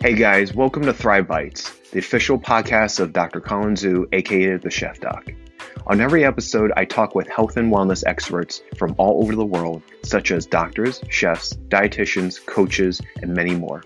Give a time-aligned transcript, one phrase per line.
[0.00, 3.40] Hey guys, welcome to Thrive Bites, the official podcast of Dr.
[3.40, 5.32] Colin Zhu, aka the Chef Doc.
[5.88, 9.82] On every episode, I talk with health and wellness experts from all over the world,
[10.04, 13.82] such as doctors, chefs, dietitians, coaches, and many more.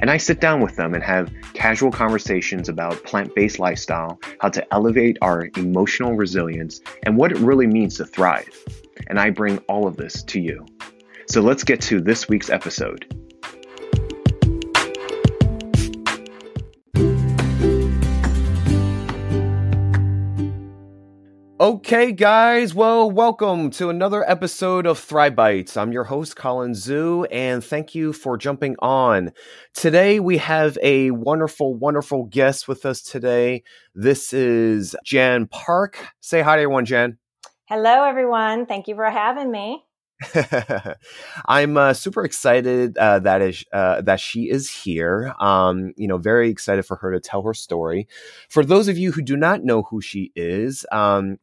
[0.00, 4.48] And I sit down with them and have casual conversations about plant based lifestyle, how
[4.48, 8.50] to elevate our emotional resilience, and what it really means to thrive.
[9.06, 10.66] And I bring all of this to you.
[11.28, 13.25] So let's get to this week's episode.
[21.66, 22.76] Okay, guys.
[22.76, 25.76] Well, welcome to another episode of Thrive Bites.
[25.76, 29.32] I'm your host, Colin Zhu, and thank you for jumping on.
[29.74, 33.64] Today, we have a wonderful, wonderful guest with us today.
[33.96, 35.98] This is Jan Park.
[36.20, 37.18] Say hi to everyone, Jan.
[37.64, 38.66] Hello, everyone.
[38.66, 39.85] Thank you for having me.
[41.46, 45.34] I'm uh, super excited uh, that is uh, that she is here.
[45.38, 48.08] Um, you know, very excited for her to tell her story.
[48.48, 51.38] For those of you who do not know who she is, um,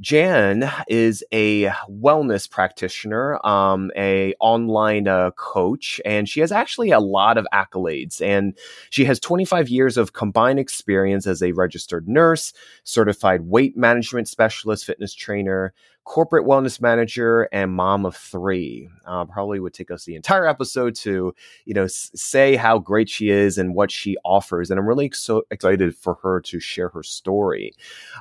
[0.00, 7.00] Jan is a wellness practitioner, um, a online uh, coach, and she has actually a
[7.00, 8.20] lot of accolades.
[8.22, 8.56] And
[8.90, 12.52] she has 25 years of combined experience as a registered nurse,
[12.84, 18.88] certified weight management specialist, fitness trainer, corporate wellness manager and mom of three.
[19.06, 21.34] Uh, probably would take us the entire episode to,
[21.64, 24.70] you know, s- say how great she is and what she offers.
[24.70, 27.72] And I'm really so excited for her to share her story.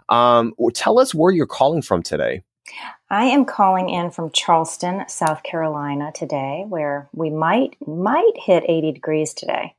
[0.09, 2.43] Um, tell us where you're calling from today.
[3.09, 8.91] I am calling in from Charleston, South Carolina today, where we might might hit 80
[8.91, 9.73] degrees today.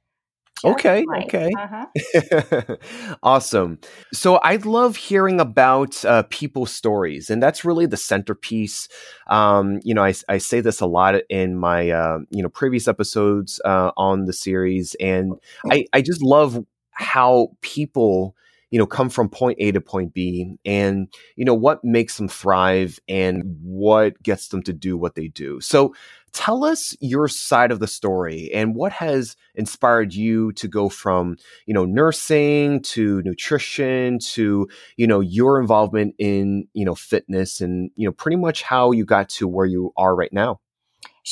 [0.64, 1.04] Okay.
[1.24, 1.50] Okay.
[1.58, 2.76] Uh-huh.
[3.22, 3.78] awesome.
[4.12, 8.88] So I love hearing about uh, people's stories, and that's really the centerpiece.
[9.28, 12.88] Um, you know, I, I, say this a lot in my uh, you know previous
[12.88, 15.32] episodes uh, on the series, and
[15.70, 18.34] I, I just love how people
[18.70, 20.56] you know come from point a to point b.
[20.64, 25.28] And you know what makes them thrive and what gets them to do what they
[25.28, 25.60] do.
[25.60, 25.94] So
[26.32, 31.36] tell us your side of the story and what has inspired you to go from
[31.66, 37.90] you know nursing to nutrition to you know your involvement in you know fitness and
[37.96, 40.60] you know pretty much how you got to where you are right now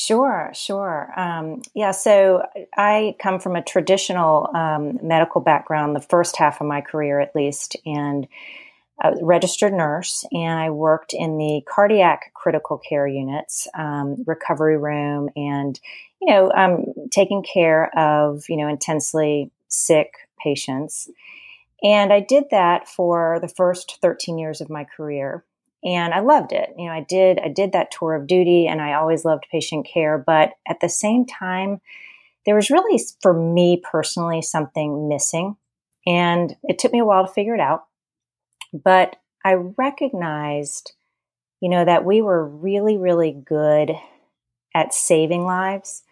[0.00, 1.12] Sure, sure.
[1.16, 2.44] Um, yeah, so
[2.76, 7.34] I come from a traditional um, medical background, the first half of my career at
[7.34, 8.28] least, and
[9.02, 15.30] a registered nurse, and I worked in the cardiac critical care units, um, recovery room,
[15.34, 15.80] and
[16.22, 21.10] you know, um, taking care of you know intensely sick patients.
[21.82, 25.44] And I did that for the first 13 years of my career,
[25.84, 26.74] and I loved it.
[26.76, 29.86] You know, I did I did that tour of duty, and I always loved patient
[29.86, 30.18] care.
[30.18, 31.80] But at the same time,
[32.46, 35.56] there was really, for me personally, something missing,
[36.06, 37.84] and it took me a while to figure it out.
[38.72, 40.92] But I recognized,
[41.60, 43.92] you know, that we were really, really good
[44.74, 46.02] at saving lives,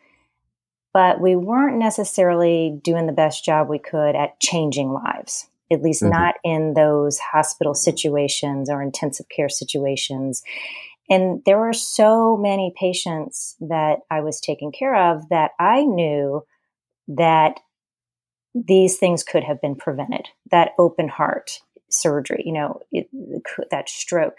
[0.92, 6.02] but we weren't necessarily doing the best job we could at changing lives, at least
[6.02, 6.12] mm-hmm.
[6.12, 10.42] not in those hospital situations or intensive care situations.
[11.08, 16.42] And there were so many patients that I was taking care of that I knew
[17.08, 17.60] that
[18.54, 20.28] these things could have been prevented.
[20.50, 21.60] That open heart,
[21.90, 23.08] surgery, you know, it,
[23.70, 24.34] that stroke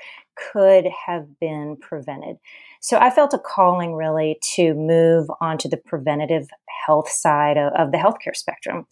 [0.52, 2.38] could have been prevented.
[2.82, 6.48] So I felt a calling really to move onto the preventative
[6.86, 8.86] health side of, of the healthcare spectrum.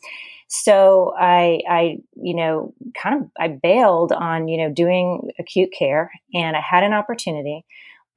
[0.47, 6.11] So I, I, you know, kind of, I bailed on, you know, doing acute care
[6.33, 7.65] and I had an opportunity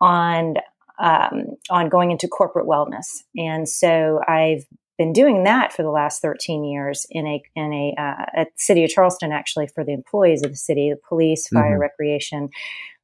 [0.01, 0.55] on,
[0.99, 3.23] um, on going into corporate wellness.
[3.37, 4.65] And so I've
[4.99, 8.85] been doing that for the last 13 years in a in a uh, at city
[8.85, 11.81] of Charleston actually for the employees of the city, the police, fire, mm-hmm.
[11.81, 12.51] recreation,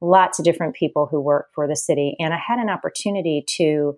[0.01, 3.95] lots of different people who work for the city, and I had an opportunity to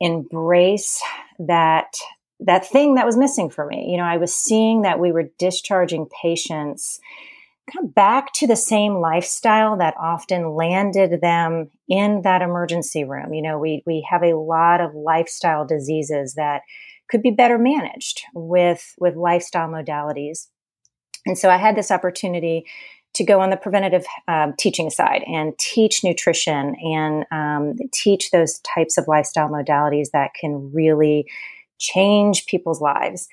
[0.00, 1.00] embrace
[1.38, 1.94] that
[2.40, 3.88] that thing that was missing for me.
[3.90, 7.00] You know, I was seeing that we were discharging patients
[7.72, 13.32] kind of back to the same lifestyle that often landed them in that emergency room.
[13.32, 16.62] You know, we we have a lot of lifestyle diseases that
[17.08, 20.48] could be better managed with with lifestyle modalities.
[21.26, 22.64] And so I had this opportunity
[23.14, 28.60] to go on the preventative um, teaching side and teach nutrition and um, teach those
[28.60, 31.26] types of lifestyle modalities that can really
[31.78, 33.28] change people's lives.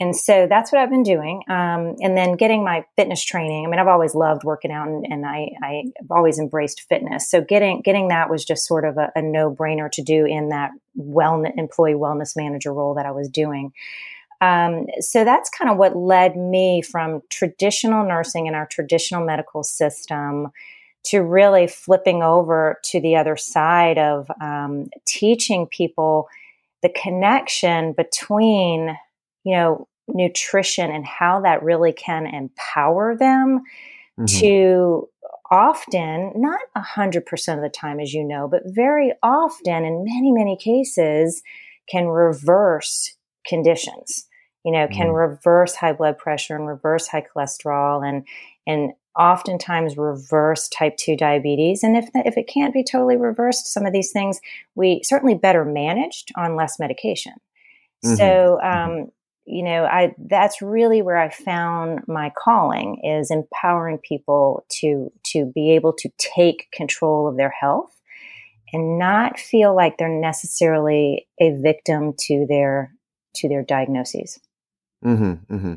[0.00, 1.42] And so that's what I've been doing.
[1.48, 3.66] Um, and then getting my fitness training.
[3.66, 7.28] I mean, I've always loved working out and, and I, I've always embraced fitness.
[7.28, 10.50] So getting, getting that was just sort of a, a no brainer to do in
[10.50, 13.72] that wellness, employee wellness manager role that I was doing.
[14.40, 19.64] Um, so that's kind of what led me from traditional nursing in our traditional medical
[19.64, 20.52] system
[21.04, 26.28] to really flipping over to the other side of um, teaching people
[26.82, 28.96] the connection between,
[29.48, 33.62] you know, nutrition and how that really can empower them
[34.18, 34.26] mm-hmm.
[34.26, 35.08] to
[35.50, 40.54] often, not 100% of the time, as you know, but very often in many, many
[40.54, 41.42] cases,
[41.90, 43.14] can reverse
[43.46, 44.26] conditions.
[44.64, 45.14] You know, can mm-hmm.
[45.14, 48.26] reverse high blood pressure and reverse high cholesterol and
[48.66, 53.84] and oftentimes reverse type 2 diabetes and if if it can't be totally reversed some
[53.84, 54.40] of these things
[54.76, 57.32] we certainly better managed on less medication
[58.04, 58.14] mm-hmm.
[58.14, 58.90] so mm-hmm.
[58.90, 59.10] um,
[59.48, 65.50] you know i that's really where i found my calling is empowering people to to
[65.54, 67.90] be able to take control of their health
[68.72, 72.92] and not feel like they're necessarily a victim to their
[73.34, 74.38] to their diagnoses
[75.04, 75.74] Mm-hmm, mm-hmm.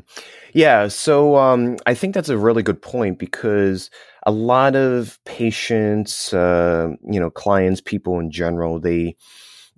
[0.52, 3.88] Yeah, so um, I think that's a really good point because
[4.26, 9.16] a lot of patients, uh, you know, clients, people in general, they,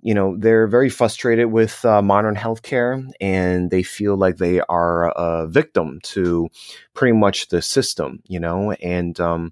[0.05, 5.09] you know, they're very frustrated with uh, modern healthcare and they feel like they are
[5.09, 6.47] a victim to
[6.93, 9.51] pretty much the system, you know, and um,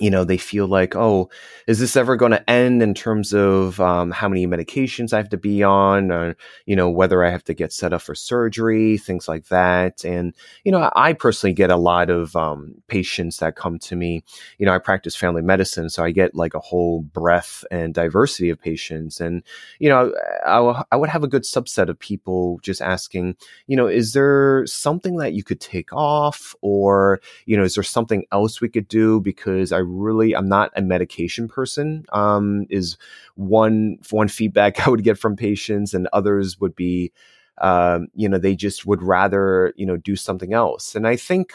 [0.00, 1.28] you know, they feel like, oh,
[1.66, 5.28] is this ever going to end in terms of um, how many medications I have
[5.30, 6.36] to be on, or,
[6.66, 10.04] you know, whether I have to get set up for surgery, things like that.
[10.04, 10.34] And,
[10.64, 14.22] you know, I personally get a lot of um, patients that come to me.
[14.58, 18.50] You know, I practice family medicine, so I get like a whole breadth and diversity
[18.50, 19.20] of patients.
[19.20, 19.42] And,
[19.78, 20.14] you know,
[20.46, 23.36] I, I would have a good subset of people just asking,
[23.66, 27.82] you know, is there something that you could take off, or, you know, is there
[27.82, 29.20] something else we could do?
[29.20, 32.04] Because I really I'm not a medication person.
[32.12, 32.96] Um, is
[33.34, 37.12] one one feedback I would get from patients, and others would be,
[37.60, 40.94] um, you know, they just would rather you know do something else.
[40.94, 41.52] And I think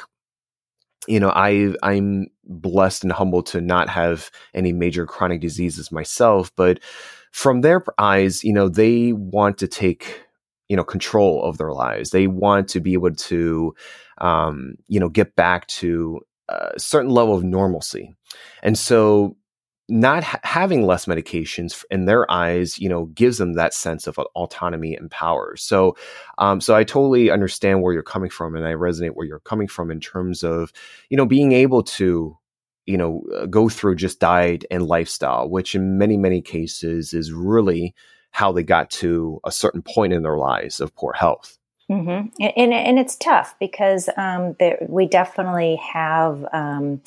[1.08, 6.52] you know i i'm blessed and humbled to not have any major chronic diseases myself
[6.56, 6.80] but
[7.32, 10.24] from their eyes you know they want to take
[10.70, 13.76] you know control of their lives they want to be able to
[14.20, 18.16] um, you know get back to a certain level of normalcy.
[18.62, 19.36] And so
[19.90, 24.18] not ha- having less medications in their eyes, you know, gives them that sense of
[24.18, 25.56] autonomy and power.
[25.58, 25.96] So,
[26.38, 29.68] um, so I totally understand where you're coming from, and I resonate where you're coming
[29.68, 30.72] from in terms of,
[31.10, 32.38] you know, being able to,
[32.86, 37.34] you know, uh, go through just diet and lifestyle, which in many many cases is
[37.34, 37.94] really
[38.32, 41.58] how they got to a certain point in their lives of poor health.
[41.92, 42.28] Mm-hmm.
[42.56, 47.02] And, and it's tough because um, there, we definitely have um,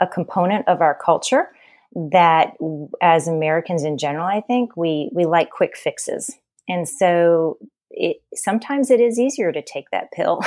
[0.00, 1.50] a component of our culture
[1.94, 2.54] that,
[3.02, 6.30] as Americans in general, I think we we like quick fixes,
[6.68, 7.58] and so
[7.90, 10.40] it, sometimes it is easier to take that pill.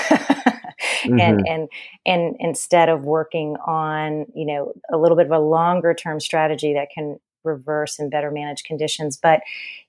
[1.03, 1.19] mm-hmm.
[1.19, 1.69] and and
[2.05, 6.73] and instead of working on you know a little bit of a longer term strategy
[6.73, 9.17] that can reverse and better manage conditions.
[9.17, 9.41] But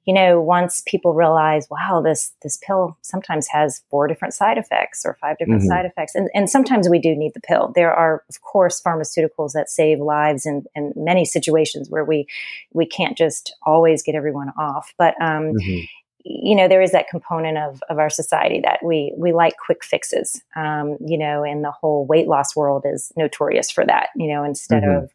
[0.05, 5.05] you know, once people realize, wow, this this pill sometimes has four different side effects
[5.05, 5.69] or five different mm-hmm.
[5.69, 7.73] side effects, and and sometimes we do need the pill.
[7.75, 12.27] There are, of course, pharmaceuticals that save lives in, in many situations where we
[12.73, 14.93] we can't just always get everyone off.
[14.99, 15.85] But um, mm-hmm
[16.25, 19.85] you know there is that component of, of our society that we we like quick
[19.85, 24.27] fixes um, you know and the whole weight loss world is notorious for that you
[24.27, 25.05] know instead mm-hmm.
[25.05, 25.13] of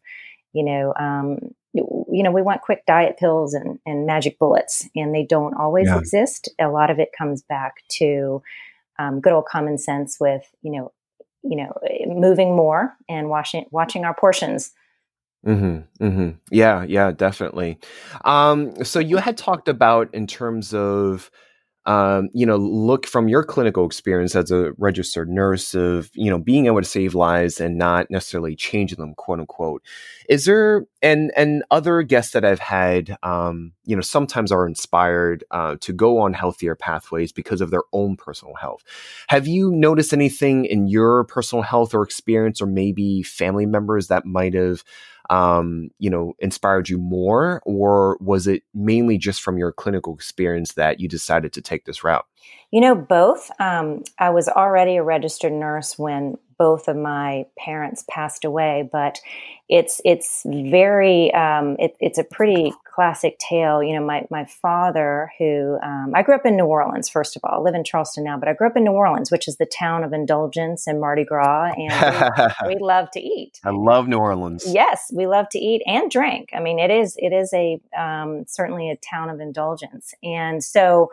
[0.52, 5.14] you know um, you know, we want quick diet pills and, and magic bullets, and
[5.14, 5.98] they don't always yeah.
[5.98, 6.48] exist.
[6.58, 8.42] A lot of it comes back to
[8.98, 10.92] um, good old common sense with, you know,
[11.42, 11.72] you know,
[12.06, 14.72] moving more and watching watching our portions.
[15.46, 16.30] Mm-hmm, mm-hmm.
[16.50, 17.78] Yeah, yeah, definitely.
[18.24, 21.30] Um, so you had talked about in terms of
[21.86, 26.38] um, you know, look from your clinical experience as a registered nurse of, you know,
[26.38, 29.82] being able to save lives and not necessarily changing them, quote unquote.
[30.28, 35.42] Is there, and, and other guests that I've had, um, you know, sometimes are inspired,
[35.50, 38.84] uh, to go on healthier pathways because of their own personal health.
[39.28, 44.26] Have you noticed anything in your personal health or experience or maybe family members that
[44.26, 44.84] might have,
[45.30, 50.72] um, you know, inspired you more, or was it mainly just from your clinical experience
[50.72, 52.26] that you decided to take this route?
[52.72, 53.50] You know, both.
[53.60, 59.20] Um, I was already a registered nurse when both of my parents passed away, but
[59.68, 63.82] it's it's very um, it, it's a pretty classic tale.
[63.82, 67.08] You know, my my father, who um, I grew up in New Orleans.
[67.08, 69.30] First of all, I live in Charleston now, but I grew up in New Orleans,
[69.30, 73.58] which is the town of indulgence and Mardi Gras, and we, we love to eat.
[73.64, 74.64] I love New Orleans.
[74.66, 76.50] Yes, we love to eat and drink.
[76.54, 81.10] I mean, it is it is a um, certainly a town of indulgence, and so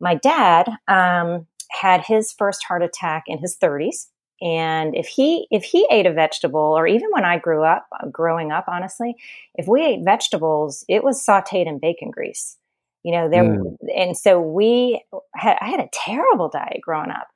[0.00, 4.06] my dad um, had his first heart attack in his 30s
[4.40, 8.52] and if he if he ate a vegetable or even when i grew up growing
[8.52, 9.16] up honestly
[9.54, 12.56] if we ate vegetables it was sauteed in bacon grease.
[13.04, 13.76] You know there mm.
[13.96, 15.02] and so we
[15.34, 17.28] had i had a terrible diet growing up.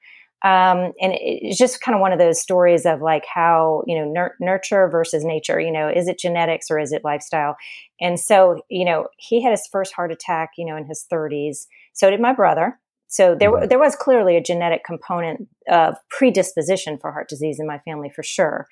[0.44, 4.11] Um, and it's just kind of one of those stories of like how you know
[4.11, 7.56] nur- nurture versus nature you know is it genetics or is it lifestyle?
[8.00, 11.66] And so you know he had his first heart attack you know in his 30s
[11.92, 12.78] so did my brother
[13.12, 13.69] so there, mm-hmm.
[13.69, 18.23] there was clearly a genetic component of predisposition for heart disease in my family for
[18.23, 18.66] sure.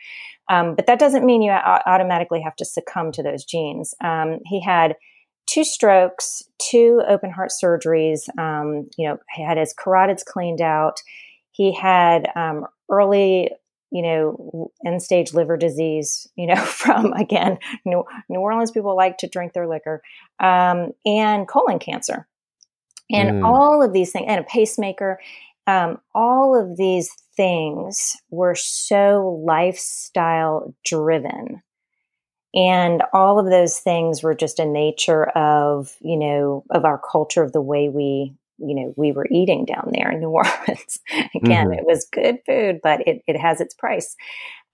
[0.48, 3.94] Um, but that doesn't mean you automatically have to succumb to those genes.
[4.02, 4.96] Um, he had
[5.46, 8.30] two strokes, two open heart surgeries.
[8.38, 11.02] Um, you know, he had his carotids cleaned out.
[11.50, 13.50] He had um, early
[13.92, 19.18] you know, end stage liver disease, you know, from again, New, New Orleans people like
[19.18, 20.00] to drink their liquor,
[20.38, 22.28] um, and colon cancer.
[23.12, 23.46] And mm.
[23.46, 25.18] all of these things, and a pacemaker,
[25.66, 31.62] um, all of these things were so lifestyle driven.
[32.54, 37.42] And all of those things were just a nature of, you know, of our culture,
[37.42, 40.98] of the way we, you know, we were eating down there in New Orleans.
[41.34, 41.78] Again, mm-hmm.
[41.78, 44.16] it was good food, but it, it has its price.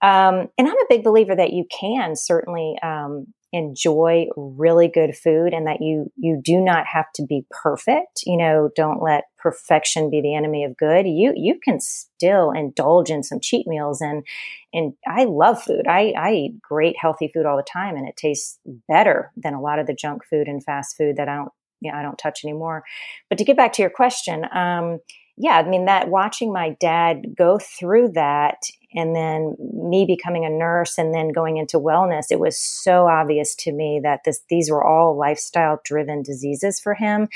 [0.01, 5.53] Um, and I'm a big believer that you can certainly um, enjoy really good food
[5.53, 10.09] and that you you do not have to be perfect you know don't let perfection
[10.09, 11.07] be the enemy of good.
[11.07, 14.25] You you can still indulge in some cheat meals and
[14.73, 15.87] and i love food.
[15.87, 19.61] I i eat great healthy food all the time and it tastes better than a
[19.61, 22.17] lot of the junk food and fast food that i don't you know i don't
[22.17, 22.83] touch anymore.
[23.29, 24.99] But to get back to your question um
[25.37, 28.63] yeah, I mean, that watching my dad go through that
[28.95, 33.53] and then me becoming a nurse and then going into wellness, it was so obvious
[33.55, 37.27] to me that this, these were all lifestyle driven diseases for him.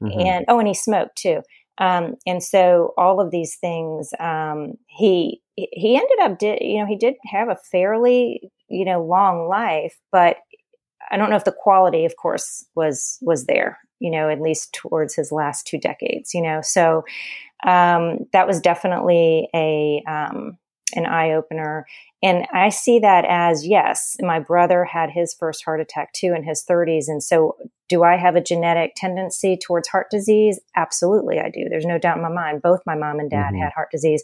[0.00, 0.20] Mm-hmm.
[0.20, 1.42] And, oh, and he smoked too.
[1.78, 6.86] Um, and so all of these things, um, he, he ended up, did, you know,
[6.86, 10.36] he did have a fairly, you know, long life, but
[11.10, 14.72] I don't know if the quality, of course, was, was there, you know, at least
[14.72, 17.04] towards his last two decades, you know, so,
[17.66, 20.58] um, that was definitely a um,
[20.94, 21.86] an eye opener.
[22.22, 26.42] And I see that as yes, my brother had his first heart attack too in
[26.42, 27.04] his 30s.
[27.08, 27.56] And so,
[27.88, 30.60] do I have a genetic tendency towards heart disease?
[30.76, 31.66] Absolutely, I do.
[31.68, 32.62] There's no doubt in my mind.
[32.62, 33.62] Both my mom and dad mm-hmm.
[33.62, 34.22] had heart disease.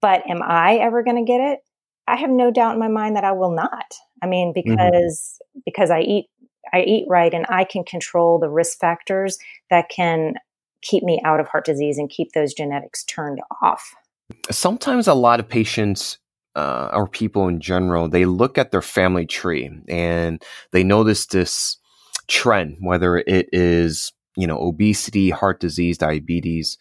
[0.00, 1.60] But am I ever going to get it?
[2.06, 3.94] I have no doubt in my mind that I will not.
[4.22, 4.70] I mean, mm-hmm.
[4.70, 5.60] because mm-hmm.
[5.64, 6.26] because I eat
[6.74, 9.38] I eat right and I can control the risk factors
[9.70, 10.34] that can
[10.82, 13.94] keep me out of heart disease and keep those genetics turned off.
[14.50, 16.18] Sometimes a lot of patients
[16.56, 21.78] uh, or people in general, they look at their family tree and they notice this
[22.26, 26.76] trend, whether it is, you know, obesity, heart disease, diabetes,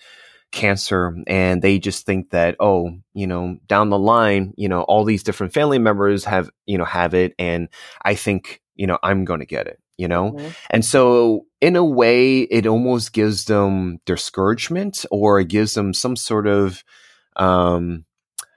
[0.52, 5.04] cancer, and they just think that, oh, you know, down the line, you know, all
[5.04, 7.34] these different family members have, you know, have it.
[7.38, 7.68] And
[8.04, 10.32] I think, you know, I'm going to get it you know?
[10.32, 10.50] Mm-hmm.
[10.70, 16.16] And so, in a way, it almost gives them discouragement or it gives them some
[16.16, 16.84] sort of,
[17.36, 18.06] um,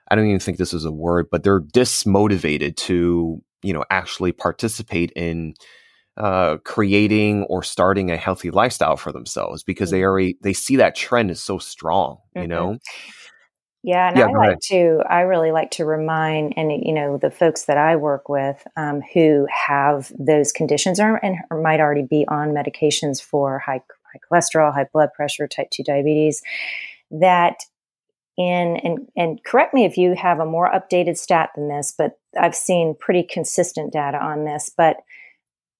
[0.08, 4.32] I don't even think this is a word, but they're dismotivated to, you know, actually
[4.32, 5.54] participate in
[6.16, 9.98] uh, creating or starting a healthy lifestyle for themselves because mm-hmm.
[9.98, 12.42] they already they see that trend is so strong, mm-hmm.
[12.42, 12.78] you know.
[13.82, 17.30] Yeah, and yeah, I like to, I really like to remind, and you know, the
[17.30, 22.02] folks that I work with um, who have those conditions or, and, or might already
[22.02, 26.42] be on medications for high, high cholesterol, high blood pressure, type 2 diabetes,
[27.12, 27.60] that
[28.36, 32.18] in, and, and correct me if you have a more updated stat than this, but
[32.38, 34.96] I've seen pretty consistent data on this, but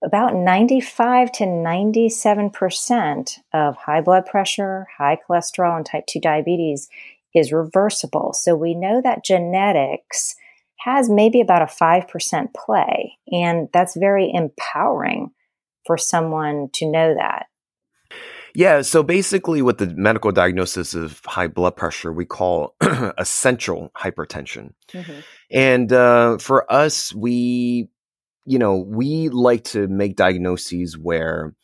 [0.03, 6.89] about 95 to 97% of high blood pressure, high cholesterol, and type 2 diabetes
[7.37, 8.33] is reversible.
[8.33, 10.35] So we know that genetics
[10.79, 13.19] has maybe about a 5% play.
[13.31, 15.31] And that's very empowering
[15.85, 17.47] for someone to know that.
[18.55, 22.75] Yeah, so basically, with the medical diagnosis of high blood pressure, we call
[23.19, 24.73] essential hypertension.
[24.93, 25.21] Mm-hmm.
[25.51, 27.91] And uh, for us, we,
[28.47, 31.55] you know, we like to make diagnoses where,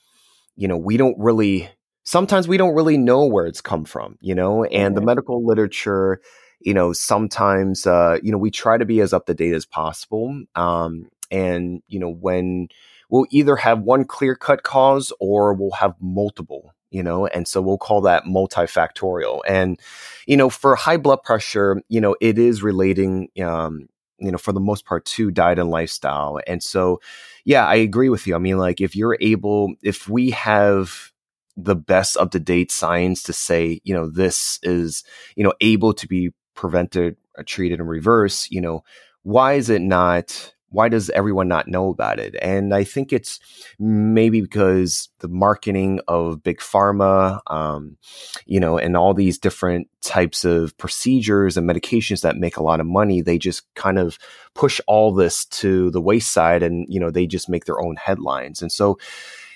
[0.54, 1.70] you know, we don't really
[2.04, 6.20] sometimes we don't really know where it's come from, you know, and the medical literature,
[6.60, 9.66] you know, sometimes, uh, you know, we try to be as up to date as
[9.66, 10.42] possible.
[10.54, 12.68] Um, and, you know, when
[13.08, 17.62] we'll either have one clear cut cause or we'll have multiple, you know, and so
[17.62, 19.40] we'll call that multifactorial.
[19.48, 19.78] And,
[20.26, 24.52] you know, for high blood pressure, you know, it is relating, um, you know, for
[24.52, 26.40] the most part to diet and lifestyle.
[26.46, 27.00] And so,
[27.44, 28.34] yeah, I agree with you.
[28.34, 31.11] I mean, like if you're able, if we have,
[31.56, 35.04] the best up to date science to say, you know, this is,
[35.36, 38.84] you know, able to be prevented, uh, treated, and reversed, you know,
[39.22, 42.34] why is it not why does everyone not know about it?
[42.40, 43.38] And I think it's
[43.78, 47.98] maybe because the marketing of big pharma, um,
[48.46, 52.80] you know, and all these different types of procedures and medications that make a lot
[52.80, 54.18] of money, they just kind of
[54.54, 58.62] push all this to the wayside and, you know, they just make their own headlines.
[58.62, 58.98] And so,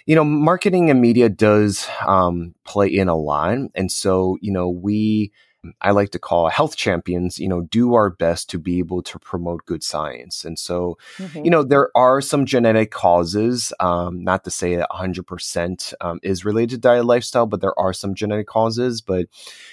[0.06, 3.58] you know, marketing and media does um, play in a lot.
[3.75, 5.32] And so, you know, we,
[5.80, 9.18] I like to call health champions, you know, do our best to be able to
[9.18, 10.44] promote good science.
[10.44, 11.44] And so, mm-hmm.
[11.44, 16.44] you know, there are some genetic causes, um, not to say that 100% um, is
[16.44, 19.00] related to diet lifestyle, but there are some genetic causes.
[19.00, 19.26] But,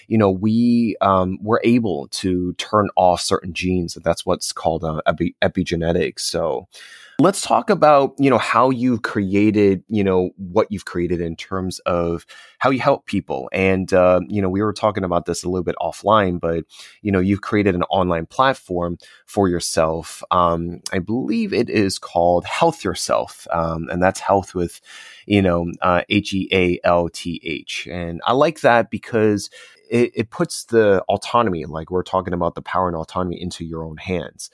[0.08, 4.84] you know, we um, we're able to turn off certain genes, and that's what's called
[4.84, 6.22] uh, epi- epigenetics.
[6.22, 6.68] So,
[7.20, 11.78] Let's talk about, you know, how you've created, you know, what you've created in terms
[11.80, 12.26] of
[12.58, 13.50] how you help people.
[13.54, 16.64] And, uh, you know, we were talking about this a little bit offline, but,
[17.04, 20.24] you know, you've created an online platform for yourself.
[20.32, 23.48] Um, I believe it is called Health Yourself.
[23.52, 24.82] Um, and that's health with,
[25.28, 27.88] you know, uh, H E A L T H.
[27.92, 29.52] And I like that because
[29.90, 33.84] it, it, puts the autonomy, like we're talking about the power and autonomy, into your
[33.84, 34.50] own hands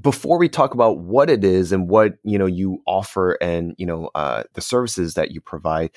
[0.00, 3.86] before we talk about what it is and what you know you offer and you
[3.86, 5.90] know uh, the services that you provide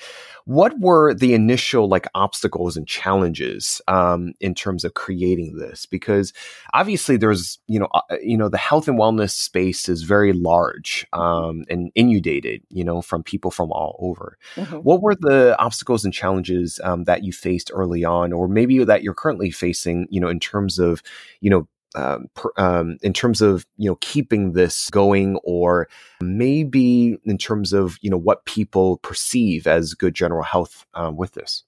[0.44, 6.32] what were the initial like obstacles and challenges um, in terms of creating this because
[6.72, 11.06] obviously there's you know uh, you know the health and wellness space is very large
[11.12, 14.76] um, and inundated you know from people from all over mm-hmm.
[14.76, 19.02] what were the obstacles and challenges um, that you faced early on or maybe that
[19.02, 21.02] you're currently facing you know in terms of
[21.40, 25.88] you know um, per, um, in terms of you know keeping this going, or
[26.20, 31.32] maybe in terms of you know what people perceive as good general health um, with
[31.32, 31.64] this.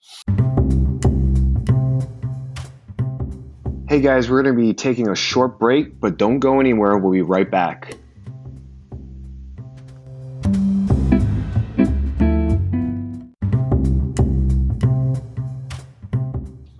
[3.88, 6.98] Hey guys, we're going to be taking a short break, but don't go anywhere.
[6.98, 7.96] We'll be right back.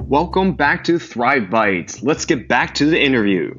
[0.09, 2.01] Welcome back to Thrive Bites.
[2.01, 3.53] Let's get back to the interview.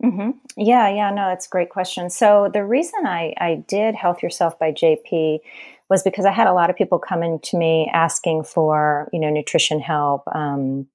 [0.00, 0.30] Mm-hmm.
[0.56, 2.10] Yeah, yeah, no, it's a great question.
[2.10, 5.40] So the reason I, I did Health Yourself by JP
[5.90, 9.30] was because I had a lot of people coming to me asking for, you know,
[9.30, 10.86] nutrition help, um,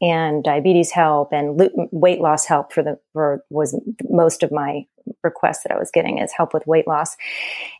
[0.00, 4.86] and diabetes help and weight loss help for the for was most of my
[5.22, 7.16] requests that I was getting is help with weight loss.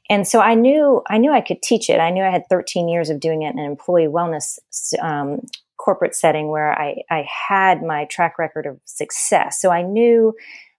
[0.09, 2.01] And so I knew I knew I could teach it.
[2.01, 4.59] I knew I had 13 years of doing it in an employee wellness
[5.01, 5.41] um,
[5.83, 9.61] corporate setting where I, I had my track record of success.
[9.61, 10.35] So I knew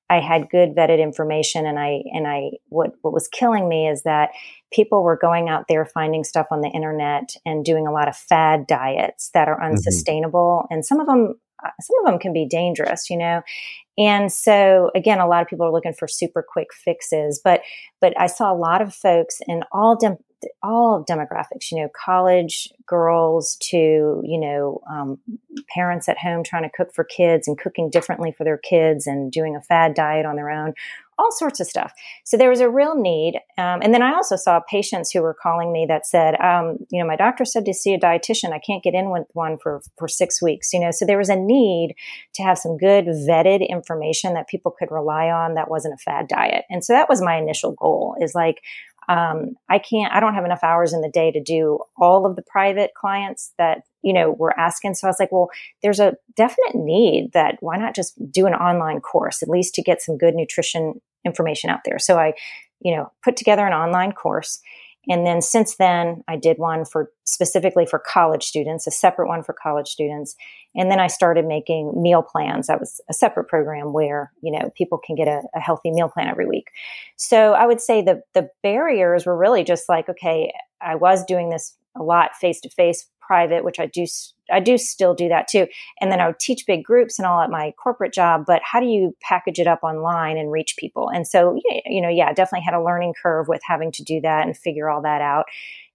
[0.10, 4.04] I had good vetted information and I and I what what was killing me is
[4.04, 4.30] that
[4.72, 8.16] people were going out there finding stuff on the internet and doing a lot of
[8.16, 9.72] fad diets that are mm-hmm.
[9.72, 10.74] unsustainable mm-hmm.
[10.74, 11.36] and some of them
[11.82, 13.42] some of them can be dangerous, you know.
[13.98, 17.62] And so again, a lot of people are looking for super quick fixes, but
[18.02, 20.18] but I saw a lot of folks in all dem-
[20.62, 25.20] all demographics, you know, college girls to, you know, um,
[25.74, 29.32] parents at home trying to cook for kids and cooking differently for their kids and
[29.32, 30.74] doing a fad diet on their own,
[31.18, 31.94] all sorts of stuff.
[32.24, 33.36] So there was a real need.
[33.58, 37.02] Um, and then I also saw patients who were calling me that said, um, you
[37.02, 38.52] know, my doctor said to see a dietitian.
[38.52, 41.30] I can't get in with one for, for six weeks, you know, so there was
[41.30, 41.96] a need
[42.36, 46.28] to have some good vetted information that people could rely on that wasn't a fad
[46.28, 46.66] diet.
[46.70, 48.62] And so that was my initial goal is like,
[49.10, 52.36] um, I can't, I don't have enough hours in the day to do all of
[52.36, 54.96] the private clients that, you know, were asking.
[54.96, 55.50] So I was like, well,
[55.82, 59.82] there's a definite need that why not just do an online course, at least to
[59.82, 62.00] get some good nutrition information out there.
[62.00, 62.34] So I,
[62.82, 64.60] you know, put together an online course
[65.10, 69.44] and then since then, I did one for specifically for college students, a separate one
[69.44, 70.36] for college students.
[70.76, 72.68] And then I started making meal plans.
[72.68, 76.08] That was a separate program where, you know, people can get a, a healthy meal
[76.08, 76.70] plan every week.
[77.18, 81.50] So I would say the, the barriers were really just like, okay, I was doing
[81.50, 84.06] this a lot face to face private, which I do
[84.52, 85.68] I do still do that too.
[86.02, 88.44] And then I would teach big groups and all at my corporate job.
[88.46, 91.10] But how do you package it up online and reach people?
[91.10, 94.46] And so you know, yeah, definitely had a learning curve with having to do that
[94.46, 95.46] and figure all that out.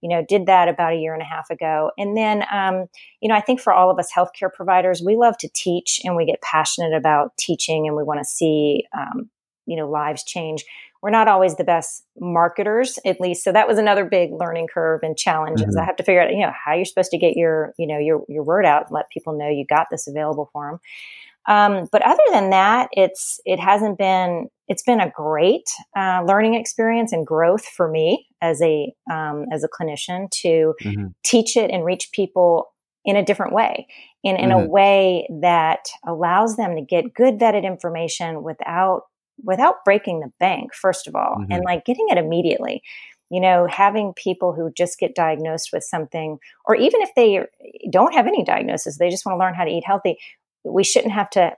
[0.01, 1.91] You know, did that about a year and a half ago.
[1.97, 2.85] And then, um,
[3.21, 6.15] you know, I think for all of us healthcare providers, we love to teach and
[6.15, 9.29] we get passionate about teaching and we want to see, um,
[9.65, 10.63] you know, lives change
[11.01, 15.01] we're not always the best marketers at least so that was another big learning curve
[15.03, 15.79] and challenge mm-hmm.
[15.79, 17.97] i have to figure out you know how you're supposed to get your you know
[17.97, 20.79] your, your word out and let people know you got this available for them
[21.47, 26.53] Um, but other than that, it's it hasn't been it's been a great uh, learning
[26.53, 31.07] experience and growth for me as a um, as a clinician to mm-hmm.
[31.23, 32.71] teach it and reach people
[33.05, 33.87] in a different way
[34.23, 34.65] in, in mm-hmm.
[34.65, 39.03] a way that allows them to get good vetted information without
[39.43, 41.51] without breaking the bank first of all mm-hmm.
[41.51, 42.81] and like getting it immediately.
[43.29, 47.45] You know having people who just get diagnosed with something or even if they
[47.91, 50.17] don't have any diagnosis they just want to learn how to eat healthy
[50.63, 51.55] we shouldn't have to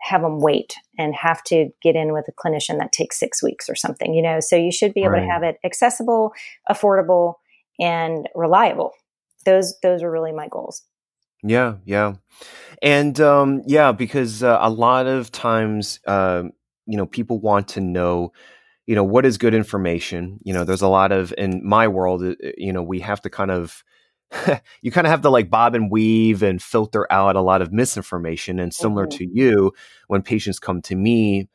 [0.00, 3.68] have them wait and have to get in with a clinician that takes six weeks
[3.68, 4.40] or something you know?
[4.40, 5.20] So you should be able right.
[5.20, 6.32] to have it accessible
[6.68, 7.34] affordable
[7.80, 8.92] and reliable.
[9.44, 10.82] Those those are really my goals.
[11.44, 12.14] Yeah yeah.
[12.82, 16.44] And um yeah because uh, a lot of times uh,
[16.92, 18.32] you know people want to know
[18.86, 22.22] you know what is good information you know there's a lot of in my world
[22.22, 23.82] uh, you know we have to kind of
[24.82, 27.72] you kind of have to like bob and weave and filter out a lot of
[27.72, 29.16] misinformation and similar mm-hmm.
[29.16, 29.72] to you
[30.08, 31.48] when patients come to me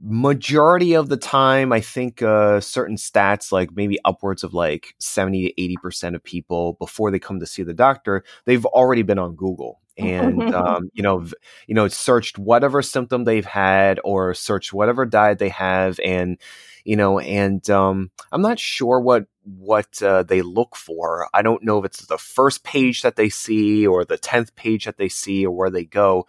[0.00, 5.48] majority of the time i think uh, certain stats like maybe upwards of like 70
[5.48, 9.34] to 80% of people before they come to see the doctor they've already been on
[9.34, 11.26] google and um, you know
[11.66, 16.38] you know searched whatever symptom they've had or searched whatever diet they have and
[16.84, 21.26] you know and um, i'm not sure what what uh, they look for.
[21.32, 24.84] I don't know if it's the first page that they see or the 10th page
[24.84, 26.26] that they see or where they go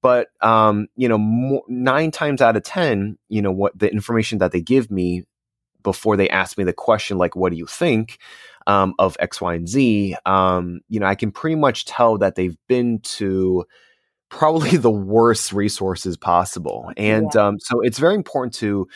[0.00, 4.38] but um, you know more, nine times out of ten you know what the information
[4.38, 5.24] that they give me
[5.82, 8.18] before they ask me the question like what do you think
[8.68, 12.36] um, of X, Y, and Z, um, you know, I can pretty much tell that
[12.36, 13.64] they've been to
[14.28, 16.92] probably the worst resources possible.
[16.96, 17.48] And yeah.
[17.48, 18.86] um, so it's very important to,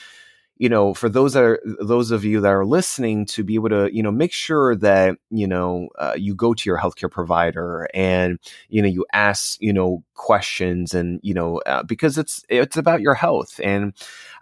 [0.62, 3.70] you know, for those that are those of you that are listening to be able
[3.70, 7.88] to, you know, make sure that you know uh, you go to your healthcare provider
[7.92, 12.76] and you know you ask you know questions and you know uh, because it's it's
[12.76, 13.58] about your health.
[13.60, 13.92] And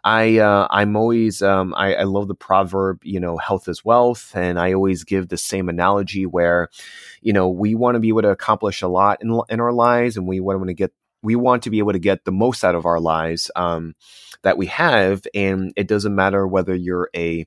[0.04, 4.33] I uh, I'm always um, I, I love the proverb you know health is wealth
[4.37, 6.68] and I always give the same analogy where
[7.22, 10.18] you know we want to be able to accomplish a lot in in our lives
[10.18, 12.74] and we want to get we want to be able to get the most out
[12.74, 13.50] of our lives.
[13.56, 13.94] Um,
[14.42, 17.46] that we have and it doesn't matter whether you're a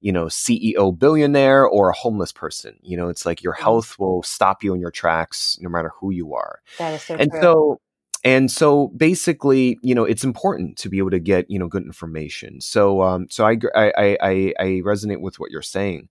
[0.00, 3.62] you know ceo billionaire or a homeless person you know it's like your mm-hmm.
[3.62, 7.14] health will stop you in your tracks no matter who you are that is so
[7.14, 7.40] and true.
[7.40, 7.80] so
[8.24, 11.84] and so basically you know it's important to be able to get you know good
[11.84, 16.08] information so um so i i i, I resonate with what you're saying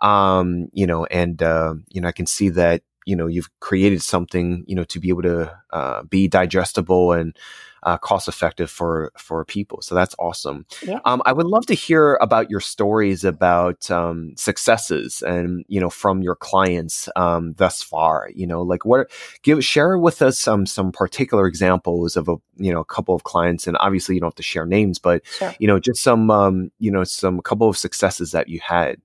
[0.00, 4.02] um you know and uh, you know i can see that you know you've created
[4.02, 7.36] something you know to be able to uh, be digestible and
[7.82, 9.80] uh, cost effective for for people.
[9.82, 10.66] So that's awesome.
[10.82, 11.00] Yeah.
[11.04, 15.90] Um, I would love to hear about your stories about um, successes and you know
[15.90, 18.30] from your clients um, thus far.
[18.34, 19.10] You know, like what
[19.42, 23.24] give share with us some some particular examples of a you know a couple of
[23.24, 25.54] clients, and obviously you don't have to share names, but sure.
[25.58, 28.96] you know just some um, you know some couple of successes that you had.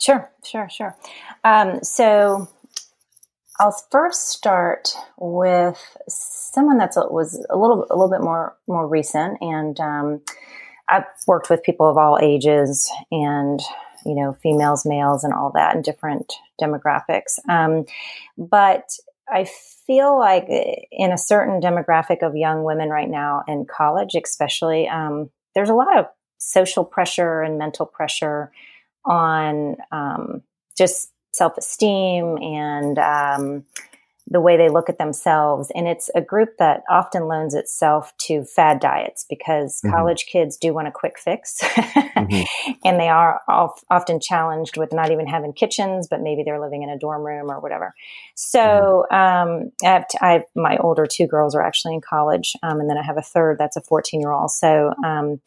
[0.00, 0.96] Sure, sure, sure.
[1.44, 2.48] Um, so
[3.62, 9.38] I'll first start with someone that's was a little a little bit more more recent,
[9.40, 10.20] and um,
[10.88, 13.60] I've worked with people of all ages and
[14.04, 17.38] you know females, males, and all that, and different demographics.
[17.48, 17.84] Um,
[18.36, 18.90] but
[19.28, 19.44] I
[19.86, 20.46] feel like
[20.90, 25.74] in a certain demographic of young women right now in college, especially, um, there's a
[25.74, 26.06] lot of
[26.38, 28.50] social pressure and mental pressure
[29.04, 30.42] on um,
[30.76, 33.64] just self esteem and um,
[34.28, 35.70] the way they look at themselves.
[35.74, 39.94] And it's a group that often loans itself to fad diets because mm-hmm.
[39.94, 41.58] college kids do want a quick fix.
[41.62, 42.42] mm-hmm.
[42.84, 46.88] And they are often challenged with not even having kitchens, but maybe they're living in
[46.88, 47.94] a dorm room or whatever.
[48.34, 49.14] So mm-hmm.
[49.14, 52.54] um, I, have t- I have my older two girls are actually in college.
[52.62, 54.50] Um, and then I have a third that's a 14 year old.
[54.50, 55.40] So um,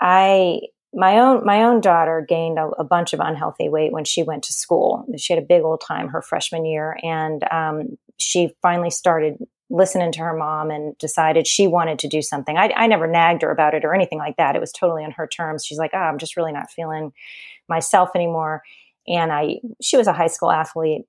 [0.00, 0.60] I
[0.94, 4.42] my own my own daughter gained a, a, bunch of unhealthy weight when she went
[4.44, 5.06] to school.
[5.16, 9.38] She had a big old time her freshman year, and um, she finally started
[9.70, 12.58] listening to her mom and decided she wanted to do something.
[12.58, 14.54] I, I, never nagged her about it or anything like that.
[14.54, 15.64] It was totally on her terms.
[15.64, 17.12] She's like, "Oh, I'm just really not feeling
[17.68, 18.62] myself anymore."
[19.08, 21.02] And I, she was a high school athlete.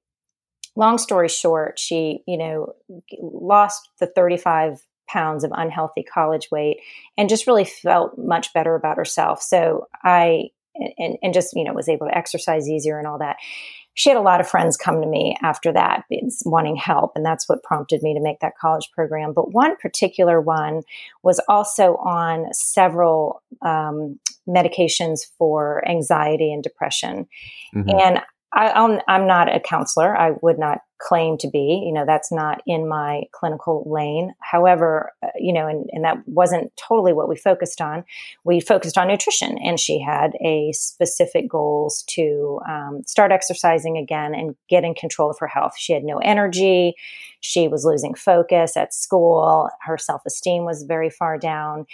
[0.75, 2.73] Long story short, she, you know,
[3.21, 6.77] lost the 35 pounds of unhealthy college weight
[7.17, 9.41] and just really felt much better about herself.
[9.41, 10.49] So I,
[10.97, 13.37] and, and just, you know, was able to exercise easier and all that.
[13.95, 16.05] She had a lot of friends come to me after that
[16.45, 17.11] wanting help.
[17.15, 19.33] And that's what prompted me to make that college program.
[19.33, 20.81] But one particular one
[21.21, 27.27] was also on several um, medications for anxiety and depression.
[27.75, 27.89] Mm-hmm.
[27.89, 30.15] And I, am not a counselor.
[30.15, 31.83] I would not claim to be.
[31.85, 34.33] You know, that's not in my clinical lane.
[34.39, 38.05] However, uh, you know, and, and that wasn't totally what we focused on.
[38.45, 44.33] We focused on nutrition, and she had a specific goals to um, start exercising again
[44.33, 45.73] and get in control of her health.
[45.77, 46.95] She had no energy.
[47.41, 49.69] She was losing focus at school.
[49.81, 51.85] Her self esteem was very far down.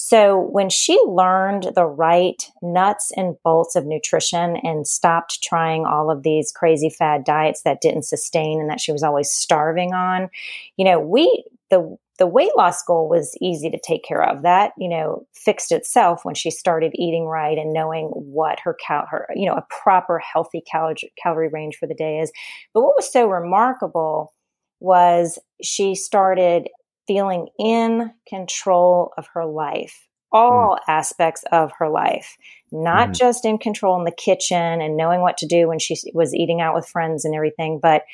[0.00, 6.08] So when she learned the right nuts and bolts of nutrition and stopped trying all
[6.08, 10.30] of these crazy fad diets that didn't sustain and that she was always starving on,
[10.76, 14.42] you know, we, the, the weight loss goal was easy to take care of.
[14.42, 19.04] That, you know, fixed itself when she started eating right and knowing what her cal
[19.10, 22.30] her, you know, a proper healthy calorie calorie range for the day is.
[22.72, 24.32] But what was so remarkable
[24.78, 26.68] was she started
[27.08, 30.80] feeling in control of her life, all mm.
[30.86, 32.36] aspects of her life,
[32.70, 33.14] not mm.
[33.14, 36.60] just in control in the kitchen and knowing what to do when she was eating
[36.60, 38.04] out with friends and everything, but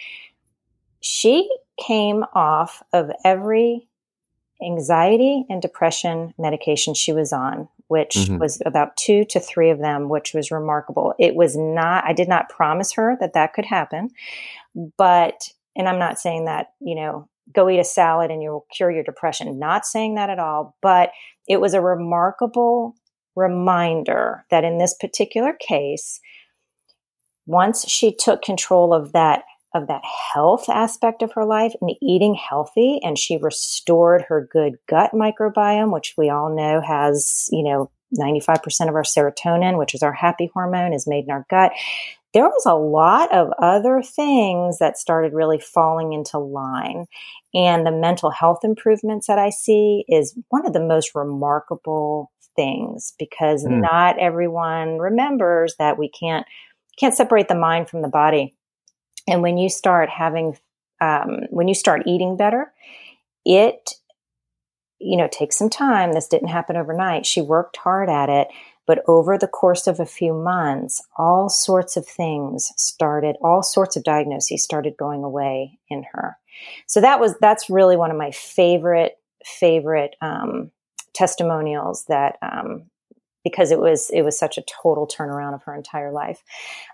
[1.01, 3.89] she came off of every
[4.63, 8.39] anxiety and depression medication she was on, which mm-hmm.
[8.39, 11.15] was about two to three of them, which was remarkable.
[11.19, 14.11] It was not, I did not promise her that that could happen,
[14.97, 18.91] but, and I'm not saying that, you know, go eat a salad and you'll cure
[18.91, 19.59] your depression.
[19.59, 21.11] Not saying that at all, but
[21.49, 22.95] it was a remarkable
[23.37, 26.21] reminder that in this particular case,
[27.47, 29.43] once she took control of that
[29.75, 30.03] of that
[30.33, 35.93] health aspect of her life and eating healthy and she restored her good gut microbiome
[35.93, 40.49] which we all know has you know 95% of our serotonin which is our happy
[40.55, 41.73] hormone is made in our gut
[42.35, 47.07] there was a lot of other things that started really falling into line.
[47.55, 53.15] And the mental health improvements that I see is one of the most remarkable things
[53.19, 53.81] because mm.
[53.81, 56.45] not everyone remembers that we can't
[56.99, 58.55] can't separate the mind from the body.
[59.27, 60.57] And when you start having
[61.01, 62.73] um, when you start eating better,
[63.45, 63.91] it
[64.99, 66.13] you know takes some time.
[66.13, 67.27] This didn't happen overnight.
[67.27, 68.49] She worked hard at it,
[68.87, 73.97] but over the course of a few months, all sorts of things started, all sorts
[73.97, 76.37] of diagnoses started going away in her.
[76.87, 80.71] So that was, that's really one of my favorite, favorite um,
[81.13, 82.85] testimonials that, um,
[83.45, 86.43] because it was it was such a total turnaround of her entire life.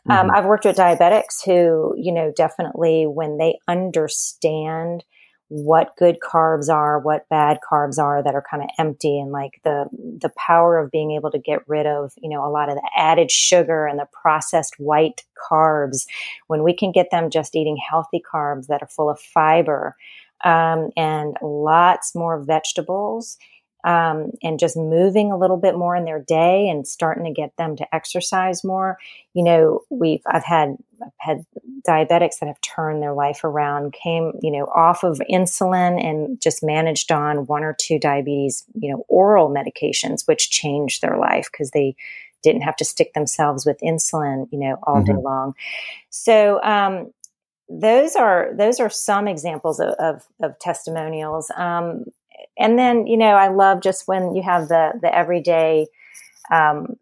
[0.08, 0.30] Um, mm-hmm.
[0.34, 5.04] I've worked with diabetics who, you know, definitely when they understand
[5.50, 9.60] what good carbs are, what bad carbs are that are kind of empty and like
[9.64, 12.76] the the power of being able to get rid of, you know, a lot of
[12.76, 16.06] the added sugar and the processed white carbs
[16.46, 19.96] when we can get them just eating healthy carbs that are full of fiber
[20.44, 23.36] um, and lots more vegetables
[23.82, 27.56] um, and just moving a little bit more in their day and starting to get
[27.56, 28.98] them to exercise more.
[29.34, 30.76] You know, we've I've had
[31.18, 31.44] had
[31.86, 36.62] diabetics that have turned their life around, came you know off of insulin and just
[36.62, 41.70] managed on one or two diabetes you know oral medications, which changed their life because
[41.70, 41.94] they
[42.42, 45.16] didn't have to stick themselves with insulin you know all mm-hmm.
[45.16, 45.54] day long.
[46.10, 46.62] So.
[46.62, 47.12] Um,
[47.72, 51.52] those are those are some examples of, of, of testimonials.
[51.54, 52.06] Um,
[52.58, 55.86] and then you know i love just when you have the the everyday
[56.50, 56.96] um,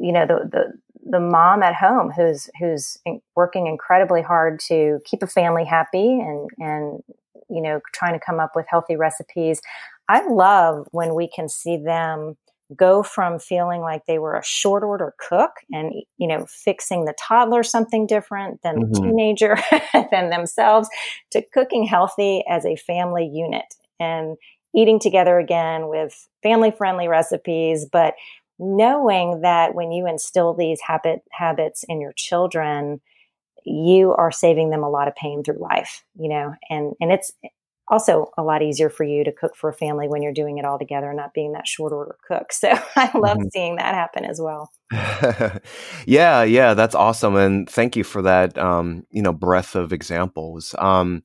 [0.00, 0.72] you know the the
[1.10, 2.98] the mom at home who's who's
[3.36, 7.02] working incredibly hard to keep a family happy and and
[7.48, 9.60] you know trying to come up with healthy recipes
[10.08, 12.36] i love when we can see them
[12.76, 17.14] go from feeling like they were a short order cook and you know fixing the
[17.18, 18.92] toddler something different than mm-hmm.
[18.92, 19.56] the teenager
[20.10, 20.88] than themselves
[21.30, 24.36] to cooking healthy as a family unit and
[24.74, 28.14] eating together again with family friendly recipes, but
[28.58, 33.00] knowing that when you instill these habit habits in your children,
[33.64, 37.32] you are saving them a lot of pain through life, you know, and, and it's
[37.90, 40.64] also a lot easier for you to cook for a family when you're doing it
[40.64, 42.52] all together, and not being that short order cook.
[42.58, 43.48] So I love mm-hmm.
[43.52, 44.72] seeing that happen as well.
[46.06, 48.58] yeah, yeah, that's awesome, and thank you for that.
[48.58, 50.74] Um, you know, breadth of examples.
[50.78, 51.22] Um,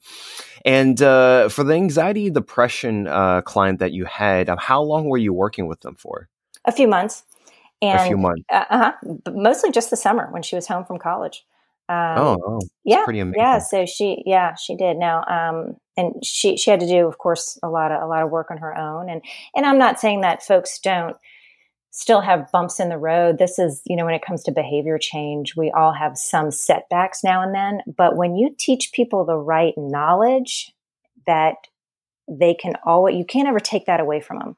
[0.63, 5.17] and uh, for the anxiety depression uh, client that you had, um, how long were
[5.17, 6.29] you working with them for?
[6.65, 7.23] A few months.
[7.81, 8.43] And, a few months.
[8.49, 8.93] Uh huh.
[9.31, 11.45] Mostly just the summer when she was home from college.
[11.89, 13.59] Um, oh, oh yeah, yeah.
[13.59, 14.95] So she, yeah, she did.
[14.97, 18.23] Now, um, and she she had to do, of course, a lot of a lot
[18.23, 19.09] of work on her own.
[19.09, 19.21] And
[19.53, 21.17] and I'm not saying that folks don't
[21.91, 23.37] still have bumps in the road.
[23.37, 27.23] This is, you know, when it comes to behavior change, we all have some setbacks
[27.23, 27.81] now and then.
[27.85, 30.73] But when you teach people the right knowledge,
[31.27, 31.55] that
[32.27, 34.55] they can always, you can't ever take that away from them.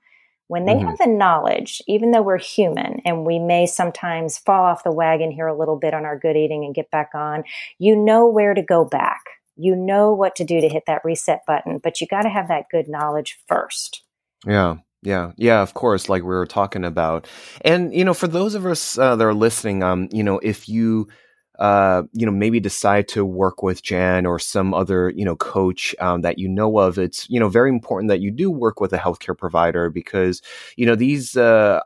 [0.48, 0.88] When they mm-hmm.
[0.88, 5.32] have the knowledge, even though we're human and we may sometimes fall off the wagon
[5.32, 7.44] here a little bit on our good eating and get back on,
[7.80, 9.22] you know where to go back.
[9.56, 12.48] you know what to do to hit that reset button, but you got to have
[12.50, 14.04] that good knowledge first.
[14.46, 14.78] Yeah.
[15.02, 17.28] Yeah, yeah, of course, like we were talking about.
[17.62, 20.68] And, you know, for those of us uh, that are listening, um, you know, if
[20.68, 21.10] you,
[21.60, 25.96] uh, you know, maybe decide to work with Jan or some other, you know, coach
[26.00, 28.94] um, that you know of, it's, you know, very important that you do work with
[28.94, 30.42] a healthcare provider because,
[30.76, 31.82] you know, these, uh,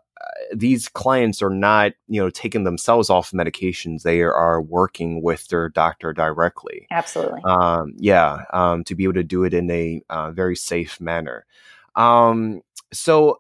[0.54, 4.02] these clients are not, you know, taking themselves off medications.
[4.02, 6.88] They are working with their doctor directly.
[6.92, 7.42] Absolutely.
[7.44, 11.46] Um, yeah, um, to be able to do it in a uh, very safe manner.
[11.96, 13.40] Um, so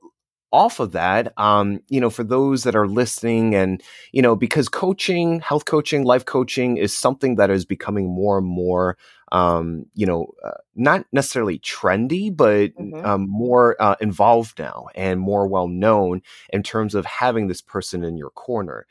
[0.51, 3.81] off of that, um, you know, for those that are listening and,
[4.11, 8.47] you know, because coaching, health coaching, life coaching is something that is becoming more and
[8.47, 8.97] more,
[9.31, 13.05] um, you know, uh, not necessarily trendy, but mm-hmm.
[13.05, 18.03] um, more uh, involved now and more well known in terms of having this person
[18.03, 18.87] in your corner.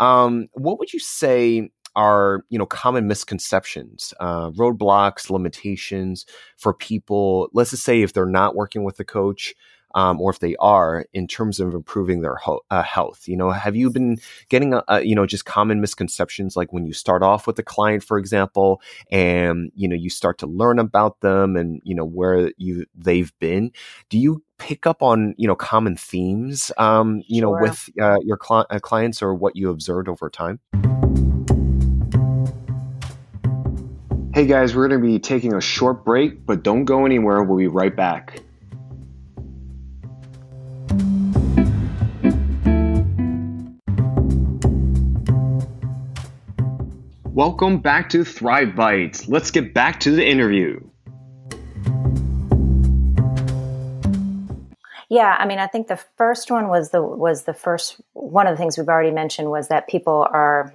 [0.00, 7.48] Um, what would you say are you know common misconceptions uh, roadblocks limitations for people
[7.54, 9.54] let's just say if they're not working with a coach
[9.94, 13.50] um, or if they are in terms of improving their ho- uh, health you know
[13.50, 14.16] have you been
[14.48, 17.62] getting a, a, you know just common misconceptions like when you start off with a
[17.62, 22.04] client for example and you know you start to learn about them and you know
[22.04, 23.70] where you they've been
[24.08, 27.56] do you pick up on you know common themes um, you sure.
[27.56, 30.60] know with uh, your cl- uh, clients or what you observed over time
[34.34, 37.42] Hey guys, we're going to be taking a short break, but don't go anywhere.
[37.42, 38.40] We'll be right back.
[47.38, 49.28] Welcome back to Thrive Bites.
[49.28, 50.80] Let's get back to the interview.
[55.08, 58.54] Yeah, I mean, I think the first one was the was the first one of
[58.54, 60.74] the things we've already mentioned was that people are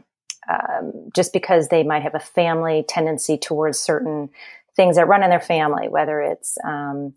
[0.49, 4.30] um, just because they might have a family tendency towards certain
[4.73, 7.13] things that run in their family, whether it's um,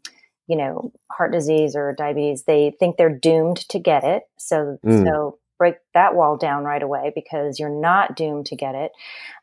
[0.48, 4.24] you know heart disease or diabetes, they think they're doomed to get it.
[4.38, 5.04] So mm.
[5.04, 8.92] so break that wall down right away because you're not doomed to get it.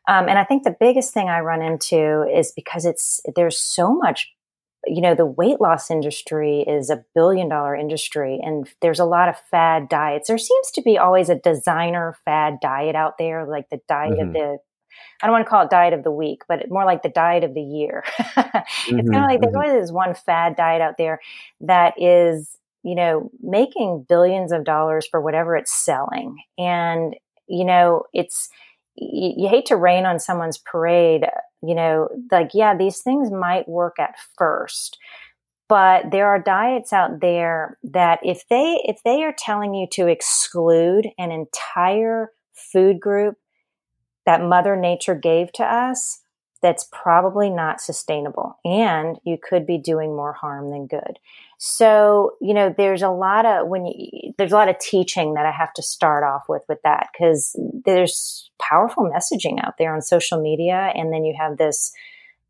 [0.08, 3.94] Um, and I think the biggest thing I run into is because it's there's so
[3.94, 4.30] much.
[4.86, 9.30] You know, the weight loss industry is a billion dollar industry, and there's a lot
[9.30, 10.28] of fad diets.
[10.28, 14.28] There seems to be always a designer fad diet out there, like the diet mm-hmm.
[14.28, 14.58] of the
[15.22, 17.44] I don't want to call it diet of the week, but more like the diet
[17.44, 18.04] of the year.
[18.18, 19.70] mm-hmm, it's kind of like there's mm-hmm.
[19.70, 21.20] always this one fad diet out there
[21.60, 26.36] that is you know, making billions of dollars for whatever it's selling.
[26.58, 27.16] And,
[27.48, 28.50] you know, it's,
[28.94, 31.24] you, you, hate to rain on someone's parade,
[31.62, 34.98] you know, like, yeah, these things might work at first.
[35.66, 40.08] But there are diets out there that if they if they are telling you to
[40.08, 43.36] exclude an entire food group
[44.26, 46.20] that Mother Nature gave to us,
[46.64, 51.18] that's probably not sustainable and you could be doing more harm than good.
[51.58, 55.44] So, you know, there's a lot of when you, there's a lot of teaching that
[55.44, 60.00] I have to start off with with that because there's powerful messaging out there on
[60.00, 61.92] social media and then you have this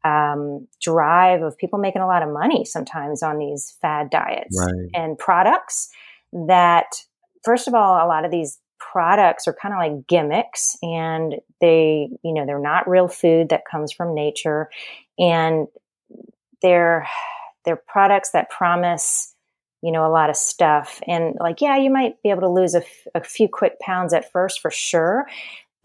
[0.05, 4.91] um, drive of people making a lot of money sometimes on these fad diets right.
[4.95, 5.89] and products
[6.47, 6.87] that
[7.45, 12.09] first of all a lot of these products are kind of like gimmicks and they,
[12.23, 14.69] you know, they're not real food that comes from nature
[15.19, 15.67] and
[16.63, 17.07] they're
[17.65, 19.35] they're products that promise
[19.83, 21.01] you know a lot of stuff.
[21.07, 24.13] And like yeah you might be able to lose a, f- a few quick pounds
[24.13, 25.27] at first for sure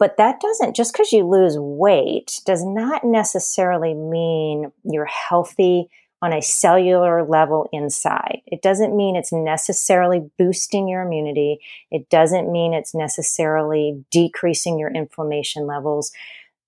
[0.00, 5.88] but that doesn't just because you lose weight does not necessarily mean you're healthy
[6.22, 8.42] on a cellular level inside.
[8.46, 11.60] It doesn't mean it's necessarily boosting your immunity.
[11.90, 16.12] It doesn't mean it's necessarily decreasing your inflammation levels.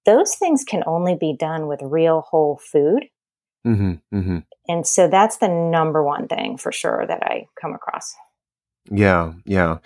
[0.06, 3.04] Those things can only be done with real whole food.
[3.66, 4.38] Mm-hmm, mm-hmm.
[4.68, 8.14] And so that's the number one thing for sure that I come across.
[8.90, 9.78] Yeah, yeah.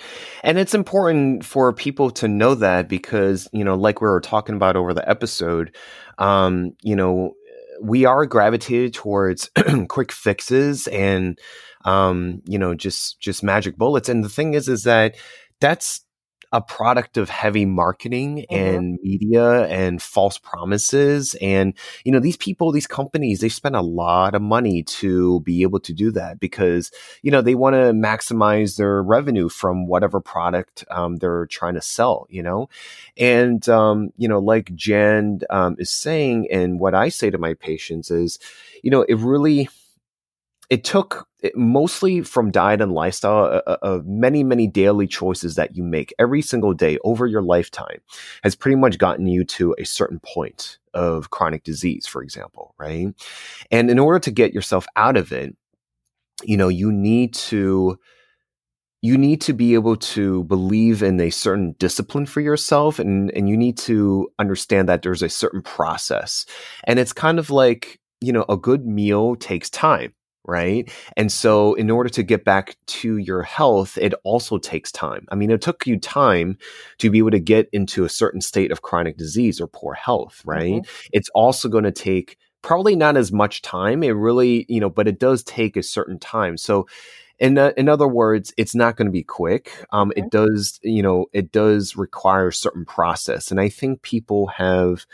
[0.42, 4.54] And it's important for people to know that because, you know, like we were talking
[4.54, 5.76] about over the episode,
[6.18, 7.34] um, you know,
[7.80, 9.50] we are gravitated towards
[9.88, 11.38] quick fixes and
[11.84, 14.08] um, you know just just magic bullets.
[14.08, 15.16] And the thing is is that
[15.60, 16.04] that's
[16.52, 18.54] a product of heavy marketing mm-hmm.
[18.54, 21.34] and media and false promises.
[21.40, 21.74] And,
[22.04, 25.80] you know, these people, these companies, they spend a lot of money to be able
[25.80, 26.90] to do that because,
[27.22, 31.82] you know, they want to maximize their revenue from whatever product um, they're trying to
[31.82, 32.68] sell, you know?
[33.16, 37.54] And, um, you know, like Jen um, is saying, and what I say to my
[37.54, 38.38] patients is,
[38.82, 39.68] you know, it really,
[40.70, 46.12] it took mostly from diet and lifestyle uh, many many daily choices that you make
[46.18, 47.98] every single day over your lifetime
[48.42, 53.08] has pretty much gotten you to a certain point of chronic disease, for example, right?
[53.70, 55.54] And in order to get yourself out of it,
[56.42, 57.98] you know, you need to
[59.02, 63.48] you need to be able to believe in a certain discipline for yourself and and
[63.48, 66.46] you need to understand that there's a certain process.
[66.84, 70.14] And it's kind of like, you know, a good meal takes time
[70.46, 70.90] right?
[71.16, 75.26] And so, in order to get back to your health, it also takes time.
[75.30, 76.58] I mean, it took you time
[76.98, 80.42] to be able to get into a certain state of chronic disease or poor health,
[80.44, 80.82] right?
[80.82, 81.08] Mm-hmm.
[81.12, 84.02] It's also going to take probably not as much time.
[84.02, 86.56] It really, you know, but it does take a certain time.
[86.56, 86.86] So,
[87.38, 89.70] in uh, in other words, it's not going to be quick.
[89.92, 94.46] Um, It does, you know, it does require a certain process, and I think people
[94.48, 95.06] have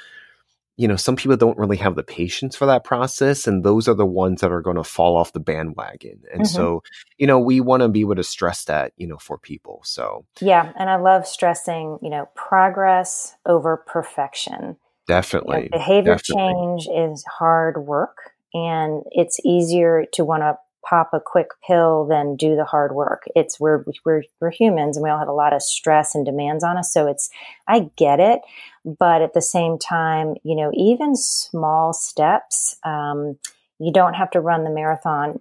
[0.77, 3.95] you know, some people don't really have the patience for that process, and those are
[3.95, 6.23] the ones that are going to fall off the bandwagon.
[6.33, 6.57] And mm-hmm.
[6.57, 6.83] so,
[7.19, 9.83] you know, we want to be able to stress that, you know, for people.
[9.85, 10.73] So, yeah.
[10.79, 14.77] And I love stressing, you know, progress over perfection.
[15.07, 15.57] Definitely.
[15.57, 16.55] You know, behavior Definitely.
[16.55, 20.57] change is hard work, and it's easier to want to
[20.89, 23.25] pop a quick pill than do the hard work.
[23.35, 26.65] It's we're we're we're humans and we all have a lot of stress and demands
[26.65, 26.93] on us.
[26.93, 27.31] So it's
[27.69, 28.41] I get it,
[28.85, 32.77] but at the same time, you know, even small steps.
[32.85, 33.39] Um,
[33.79, 35.41] you don't have to run the marathon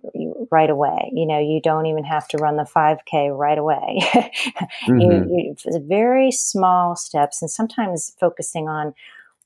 [0.49, 1.11] right away.
[1.13, 3.99] You know, you don't even have to run the 5K right away.
[4.87, 4.99] mm-hmm.
[4.99, 8.95] you, you, very small steps, and sometimes focusing on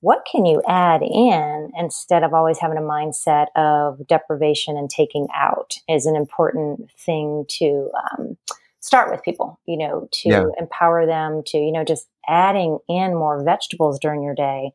[0.05, 5.27] what can you add in instead of always having a mindset of deprivation and taking
[5.33, 8.37] out is an important thing to um,
[8.81, 10.43] start with people you know to yeah.
[10.59, 14.71] empower them to you know just adding in more vegetables during your day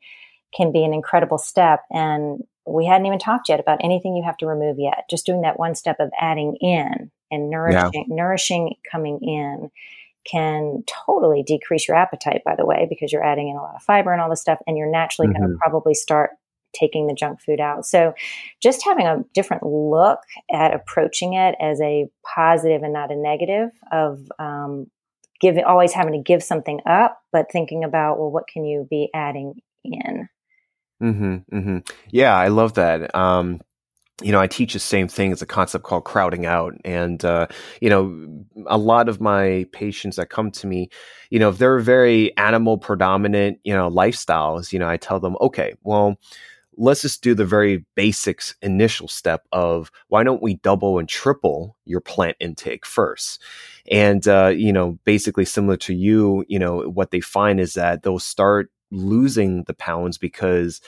[0.53, 4.37] can be an incredible step and we hadn't even talked yet about anything you have
[4.37, 8.03] to remove yet just doing that one step of adding in and nourishing yeah.
[8.09, 9.71] nourishing coming in
[10.25, 13.83] can totally decrease your appetite, by the way, because you're adding in a lot of
[13.83, 15.41] fiber and all this stuff, and you're naturally mm-hmm.
[15.41, 16.31] going to probably start
[16.73, 17.85] taking the junk food out.
[17.87, 18.15] So,
[18.63, 20.21] just having a different look
[20.53, 24.87] at approaching it as a positive and not a negative of um,
[25.41, 29.09] giving, always having to give something up, but thinking about, well, what can you be
[29.15, 29.55] adding
[29.85, 30.29] in?
[31.03, 31.79] Mm-hmm, mm-hmm.
[32.11, 33.15] Yeah, I love that.
[33.15, 33.61] Um,
[34.23, 35.33] you know, I teach the same thing.
[35.33, 36.75] as a concept called crowding out.
[36.85, 37.47] And, uh,
[37.81, 40.91] you know, a lot of my patients that come to me,
[41.31, 45.37] you know, if they're very animal predominant, you know, lifestyles, you know, I tell them,
[45.41, 46.19] okay, well,
[46.77, 51.77] let's just do the very basics initial step of why don't we double and triple
[51.85, 53.43] your plant intake first?
[53.91, 58.03] And, uh, you know, basically similar to you, you know, what they find is that
[58.03, 60.81] they'll start losing the pounds because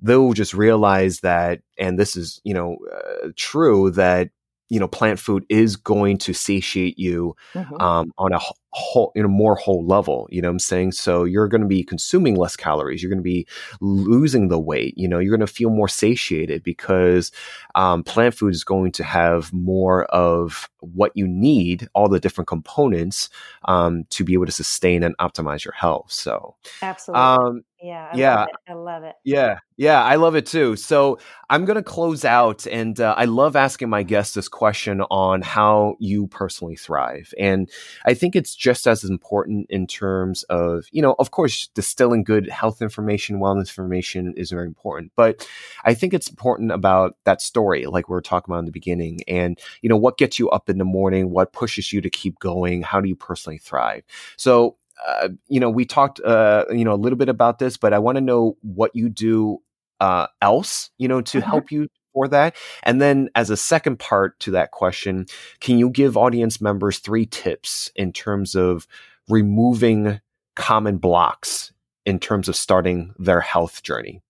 [0.00, 4.30] they'll just realize that, and this is, you know, uh, true that,
[4.68, 7.80] you know, plant food is going to satiate you mm-hmm.
[7.80, 8.40] um, on a
[8.76, 10.28] whole, in a more whole level.
[10.30, 10.92] You know what I'm saying?
[10.92, 13.02] So you're going to be consuming less calories.
[13.02, 13.46] You're going to be
[13.80, 14.96] losing the weight.
[14.98, 17.32] You know, you're going to feel more satiated because
[17.74, 22.48] um, plant food is going to have more of what you need, all the different
[22.48, 23.30] components
[23.64, 26.12] um, to be able to sustain and optimize your health.
[26.12, 27.22] So, absolutely.
[27.22, 28.10] Um, yeah.
[28.12, 28.36] I yeah.
[28.36, 29.14] Love I love it.
[29.24, 29.58] Yeah.
[29.76, 30.02] Yeah.
[30.02, 30.76] I love it too.
[30.76, 31.18] So
[31.50, 35.42] I'm going to close out and uh, I love asking my guests this question on
[35.42, 37.34] how you personally thrive.
[37.38, 37.70] And
[38.04, 42.48] I think it's just as important in terms of, you know, of course, distilling good
[42.48, 45.12] health information, wellness information is very important.
[45.14, 45.48] But
[45.84, 49.20] I think it's important about that story, like we were talking about in the beginning.
[49.28, 51.30] And, you know, what gets you up in the morning?
[51.30, 52.82] What pushes you to keep going?
[52.82, 54.02] How do you personally thrive?
[54.36, 57.92] So, uh, you know, we talked, uh, you know, a little bit about this, but
[57.92, 59.58] I want to know what you do
[60.00, 61.48] uh, else, you know, to mm-hmm.
[61.48, 61.86] help you
[62.16, 62.56] for that.
[62.82, 65.26] And then, as a second part to that question,
[65.60, 68.86] can you give audience members three tips in terms of
[69.28, 70.22] removing
[70.54, 71.72] common blocks
[72.06, 74.22] in terms of starting their health journey?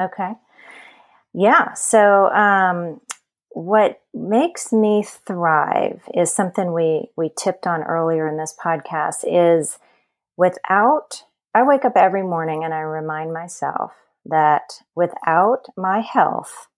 [0.00, 0.32] Okay.
[1.34, 1.74] Yeah.
[1.74, 3.02] So, um,
[3.50, 9.78] what makes me thrive is something we we tipped on earlier in this podcast is
[10.38, 11.22] without
[11.54, 13.92] I wake up every morning and I remind myself
[14.24, 16.68] that without my health,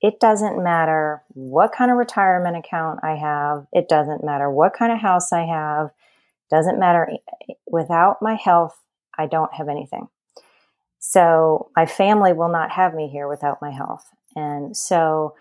[0.00, 4.92] it doesn't matter what kind of retirement account I have, it doesn't matter what kind
[4.92, 5.90] of house I have,
[6.50, 7.16] doesn't matter eh,
[7.50, 8.76] eh, without my health,
[9.16, 10.08] I don't have anything.
[10.98, 14.06] So my family will not have me here without my health.
[14.36, 15.34] And so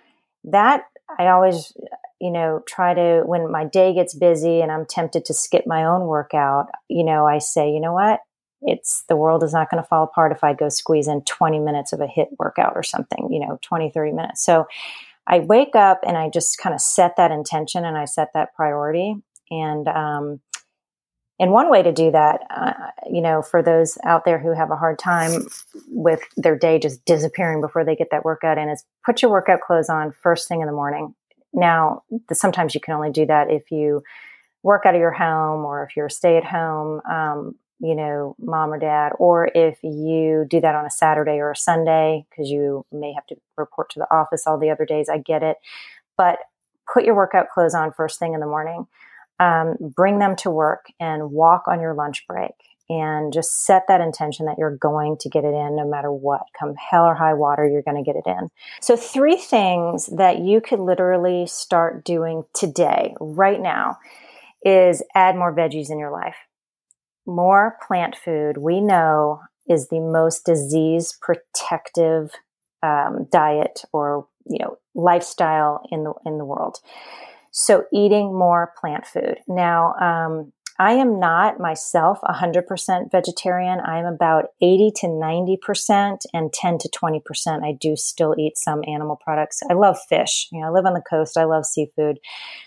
[0.45, 0.83] that
[1.17, 5.23] I always eh, you know, try to, when my day gets busy and I'm tempted
[5.25, 8.19] to skip my own workout, you know, I say, you know what?
[8.61, 11.59] It's the world is not going to fall apart if I go squeeze in 20
[11.59, 14.43] minutes of a HIIT workout or something, you know, 20, 30 minutes.
[14.43, 14.67] So
[15.27, 18.53] I wake up and I just kind of set that intention and I set that
[18.55, 19.15] priority.
[19.51, 20.41] And, um,
[21.41, 22.73] And one way to do that, uh,
[23.09, 25.47] you know, for those out there who have a hard time
[25.87, 29.61] with their day just disappearing before they get that workout in, is put your workout
[29.61, 31.15] clothes on first thing in the morning.
[31.53, 32.03] Now,
[32.33, 34.03] sometimes you can only do that if you
[34.63, 38.73] work out of your home or if you're stay at home, um, you know, mom
[38.73, 42.85] or dad, or if you do that on a Saturday or a Sunday because you
[42.91, 45.09] may have to report to the office all the other days.
[45.09, 45.57] I get it.
[46.17, 46.39] But
[46.91, 48.87] put your workout clothes on first thing in the morning.
[49.39, 52.51] Um, bring them to work and walk on your lunch break
[52.89, 56.41] and just set that intention that you're going to get it in no matter what.
[56.59, 58.49] Come hell or high water, you're going to get it in.
[58.81, 63.97] So, three things that you could literally start doing today, right now,
[64.63, 66.35] is add more veggies in your life.
[67.25, 72.31] More plant food, we know, is the most disease protective
[72.81, 76.79] um, diet or you know lifestyle in the in the world.
[77.51, 79.37] So eating more plant food.
[79.47, 83.81] Now, um, I am not myself 100% vegetarian.
[83.81, 87.65] I'm about 80 to 90% and 10 to 20%.
[87.65, 89.59] I do still eat some animal products.
[89.69, 90.47] I love fish.
[90.53, 91.37] You know, I live on the coast.
[91.37, 92.19] I love seafood.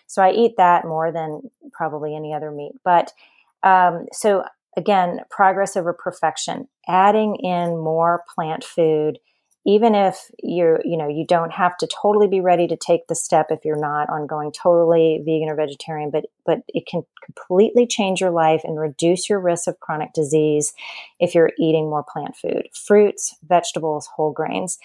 [0.06, 2.72] So I eat that more than probably any other meat.
[2.84, 3.14] But
[3.62, 4.44] um, so
[4.76, 9.18] again, progress over perfection, adding in more plant food
[9.64, 13.14] even if you're you know you don't have to totally be ready to take the
[13.14, 17.86] step if you're not on going totally vegan or vegetarian but but it can completely
[17.86, 20.72] change your life and reduce your risk of chronic disease
[21.20, 24.78] if you're eating more plant food fruits vegetables whole grains.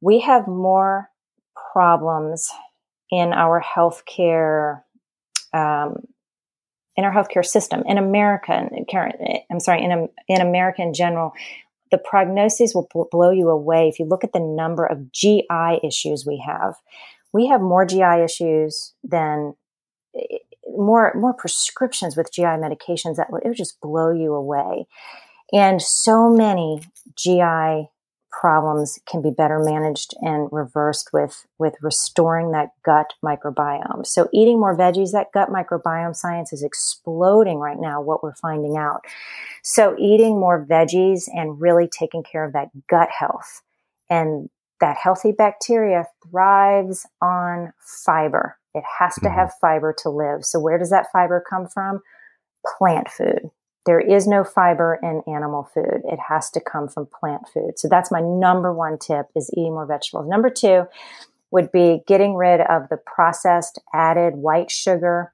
[0.00, 1.10] We have more
[1.72, 2.50] problems
[3.10, 4.82] in our healthcare
[5.52, 6.04] um,
[6.96, 8.68] in our healthcare system in America,
[9.50, 11.32] I'm sorry, in in America in general,
[11.90, 16.26] the prognosis will blow you away if you look at the number of GI issues
[16.26, 16.74] we have.
[17.32, 19.54] We have more GI issues than
[20.14, 20.38] eh,
[20.76, 24.86] more more prescriptions with GI medications that would, it would just blow you away.
[25.52, 26.82] And so many
[27.16, 27.88] GI
[28.42, 34.04] problems can be better managed and reversed with with restoring that gut microbiome.
[34.04, 38.76] So eating more veggies, that gut microbiome science is exploding right now what we're finding
[38.76, 39.02] out.
[39.62, 43.62] So eating more veggies and really taking care of that gut health
[44.10, 48.58] and that healthy bacteria thrives on fiber.
[48.74, 49.38] It has to mm-hmm.
[49.38, 50.44] have fiber to live.
[50.44, 52.00] So where does that fiber come from?
[52.76, 53.52] Plant food.
[53.84, 56.02] There is no fiber in animal food.
[56.04, 57.78] It has to come from plant food.
[57.78, 60.28] So that's my number one tip is eating more vegetables.
[60.28, 60.86] Number two
[61.50, 65.32] would be getting rid of the processed added white sugar.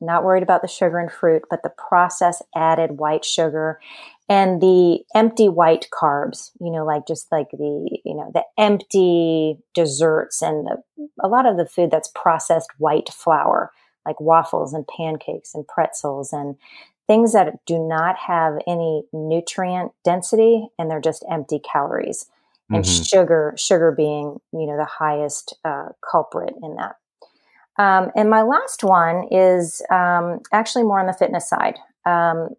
[0.00, 3.80] Not worried about the sugar and fruit, but the processed added white sugar
[4.28, 9.58] and the empty white carbs, you know, like just like the, you know, the empty
[9.74, 10.82] desserts and the,
[11.20, 13.72] a lot of the food that's processed white flour,
[14.04, 16.56] like waffles and pancakes and pretzels and
[17.08, 22.26] things that do not have any nutrient density and they're just empty calories.
[22.70, 23.02] And mm-hmm.
[23.02, 26.96] sugar sugar being you know the highest uh, culprit in that.
[27.82, 31.78] Um, and my last one is um, actually more on the fitness side.
[32.04, 32.50] Um,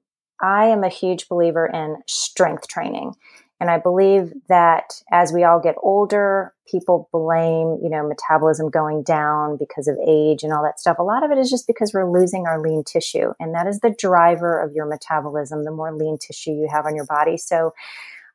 [0.42, 3.14] i am a huge believer in strength training
[3.60, 9.04] and I believe that as we all get older, people blame, you know, metabolism going
[9.04, 10.98] down because of age and all that stuff.
[10.98, 13.34] A lot of it is just because we're losing our lean tissue.
[13.40, 16.96] And that is the driver of your metabolism, the more lean tissue you have on
[16.96, 17.38] your body.
[17.38, 17.74] So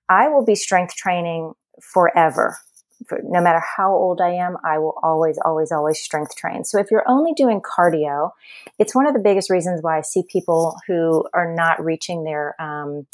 [0.09, 2.59] I will be strength training forever.
[3.09, 6.65] For, no matter how old I am, I will always, always, always strength train.
[6.65, 8.31] So if you're only doing cardio,
[8.79, 12.55] it's one of the biggest reasons why I see people who are not reaching their,
[12.61, 13.07] um,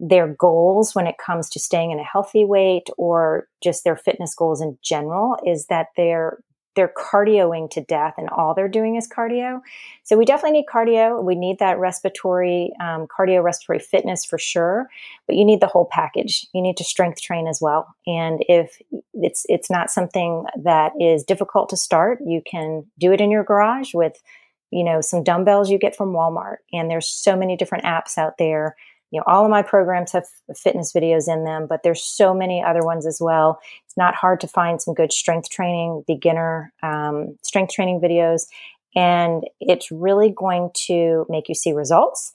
[0.00, 4.34] their goals when it comes to staying in a healthy weight or just their fitness
[4.34, 6.38] goals in general is that they're
[6.78, 9.60] they're cardioing to death and all they're doing is cardio.
[10.04, 11.20] So we definitely need cardio.
[11.24, 14.88] We need that respiratory, um, cardio respiratory fitness for sure,
[15.26, 16.46] but you need the whole package.
[16.54, 17.96] You need to strength train as well.
[18.06, 18.80] And if
[19.12, 23.42] it's, it's not something that is difficult to start, you can do it in your
[23.42, 24.22] garage with,
[24.70, 26.58] you know, some dumbbells you get from Walmart.
[26.72, 28.76] And there's so many different apps out there
[29.10, 32.62] you know all of my programs have fitness videos in them but there's so many
[32.62, 37.36] other ones as well it's not hard to find some good strength training beginner um,
[37.42, 38.46] strength training videos
[38.94, 42.32] and it's really going to make you see results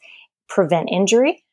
[0.48, 1.44] prevent injury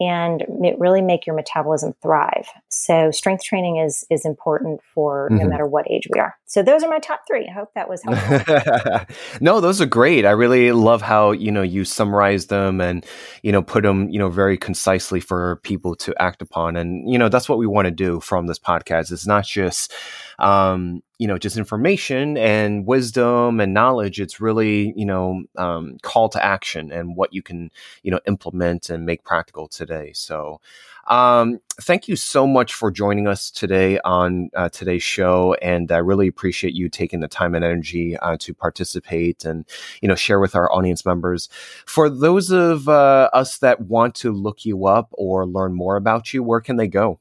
[0.00, 0.44] and
[0.78, 2.48] really make your metabolism thrive.
[2.70, 5.42] So strength training is is important for mm-hmm.
[5.42, 6.34] no matter what age we are.
[6.50, 7.46] So those are my top three.
[7.46, 9.14] I hope that was helpful.
[9.40, 10.26] no, those are great.
[10.26, 13.06] I really love how you know you summarize them and
[13.44, 16.74] you know put them you know very concisely for people to act upon.
[16.74, 19.12] And you know that's what we want to do from this podcast.
[19.12, 19.94] It's not just
[20.40, 24.20] um, you know, just information and wisdom and knowledge.
[24.20, 27.70] It's really, you know, um, call to action and what you can,
[28.02, 30.12] you know, implement and make practical today.
[30.14, 30.62] So,
[31.06, 35.98] um, thank you so much for joining us today on uh, today's show, and I
[35.98, 39.64] really appreciate you taking the time and energy uh, to participate and
[40.02, 41.48] you know share with our audience members.
[41.86, 46.32] For those of uh, us that want to look you up or learn more about
[46.32, 47.20] you, where can they go?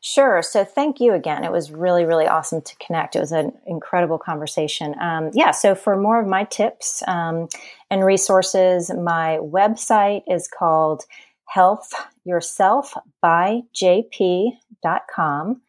[0.00, 0.42] Sure.
[0.42, 1.44] So thank you again.
[1.44, 3.16] It was really, really awesome to connect.
[3.16, 4.94] It was an incredible conversation.
[5.00, 5.50] Um, yeah.
[5.50, 7.48] So for more of my tips um,
[7.90, 11.04] and resources, my website is called
[11.48, 11.92] Health
[12.24, 15.62] Yourself by jp.com.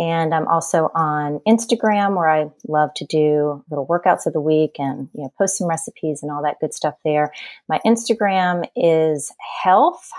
[0.00, 4.74] And I'm also on Instagram where I love to do little workouts of the week
[4.78, 7.32] and you know post some recipes and all that good stuff there.
[7.68, 10.10] My Instagram is health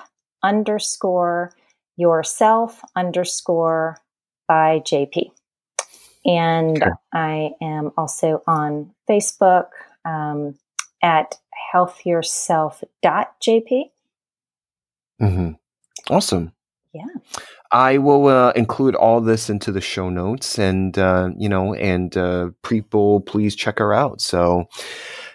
[0.41, 1.51] underscore
[1.97, 3.97] yourself underscore
[4.47, 5.31] by JP.
[6.25, 6.91] And okay.
[7.13, 9.67] I am also on Facebook
[10.05, 10.57] um,
[11.03, 11.37] at
[11.73, 13.89] healthyourself.jp.
[15.21, 15.51] Mm-hmm.
[16.13, 16.53] Awesome.
[16.93, 17.05] Yeah.
[17.71, 22.15] I will uh, include all this into the show notes, and uh, you know, and
[22.15, 24.21] uh, people, please check her out.
[24.21, 24.69] So,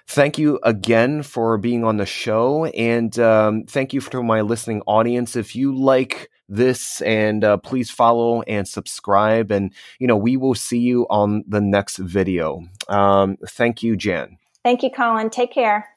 [0.07, 4.81] thank you again for being on the show, and um, thank you to my listening
[4.87, 5.37] audience.
[5.37, 10.55] If you like this, and uh, please follow and subscribe, and you know, we will
[10.55, 12.63] see you on the next video.
[12.89, 14.39] Um, thank you, Jan.
[14.65, 15.29] Thank you, Colin.
[15.29, 15.90] Take care.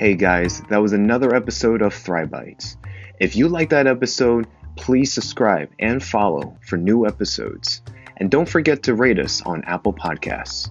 [0.00, 2.78] Hey guys, that was another episode of Thrive Bites.
[3.20, 7.82] If you like that episode, please subscribe and follow for new episodes.
[8.16, 10.70] And don't forget to rate us on Apple Podcasts.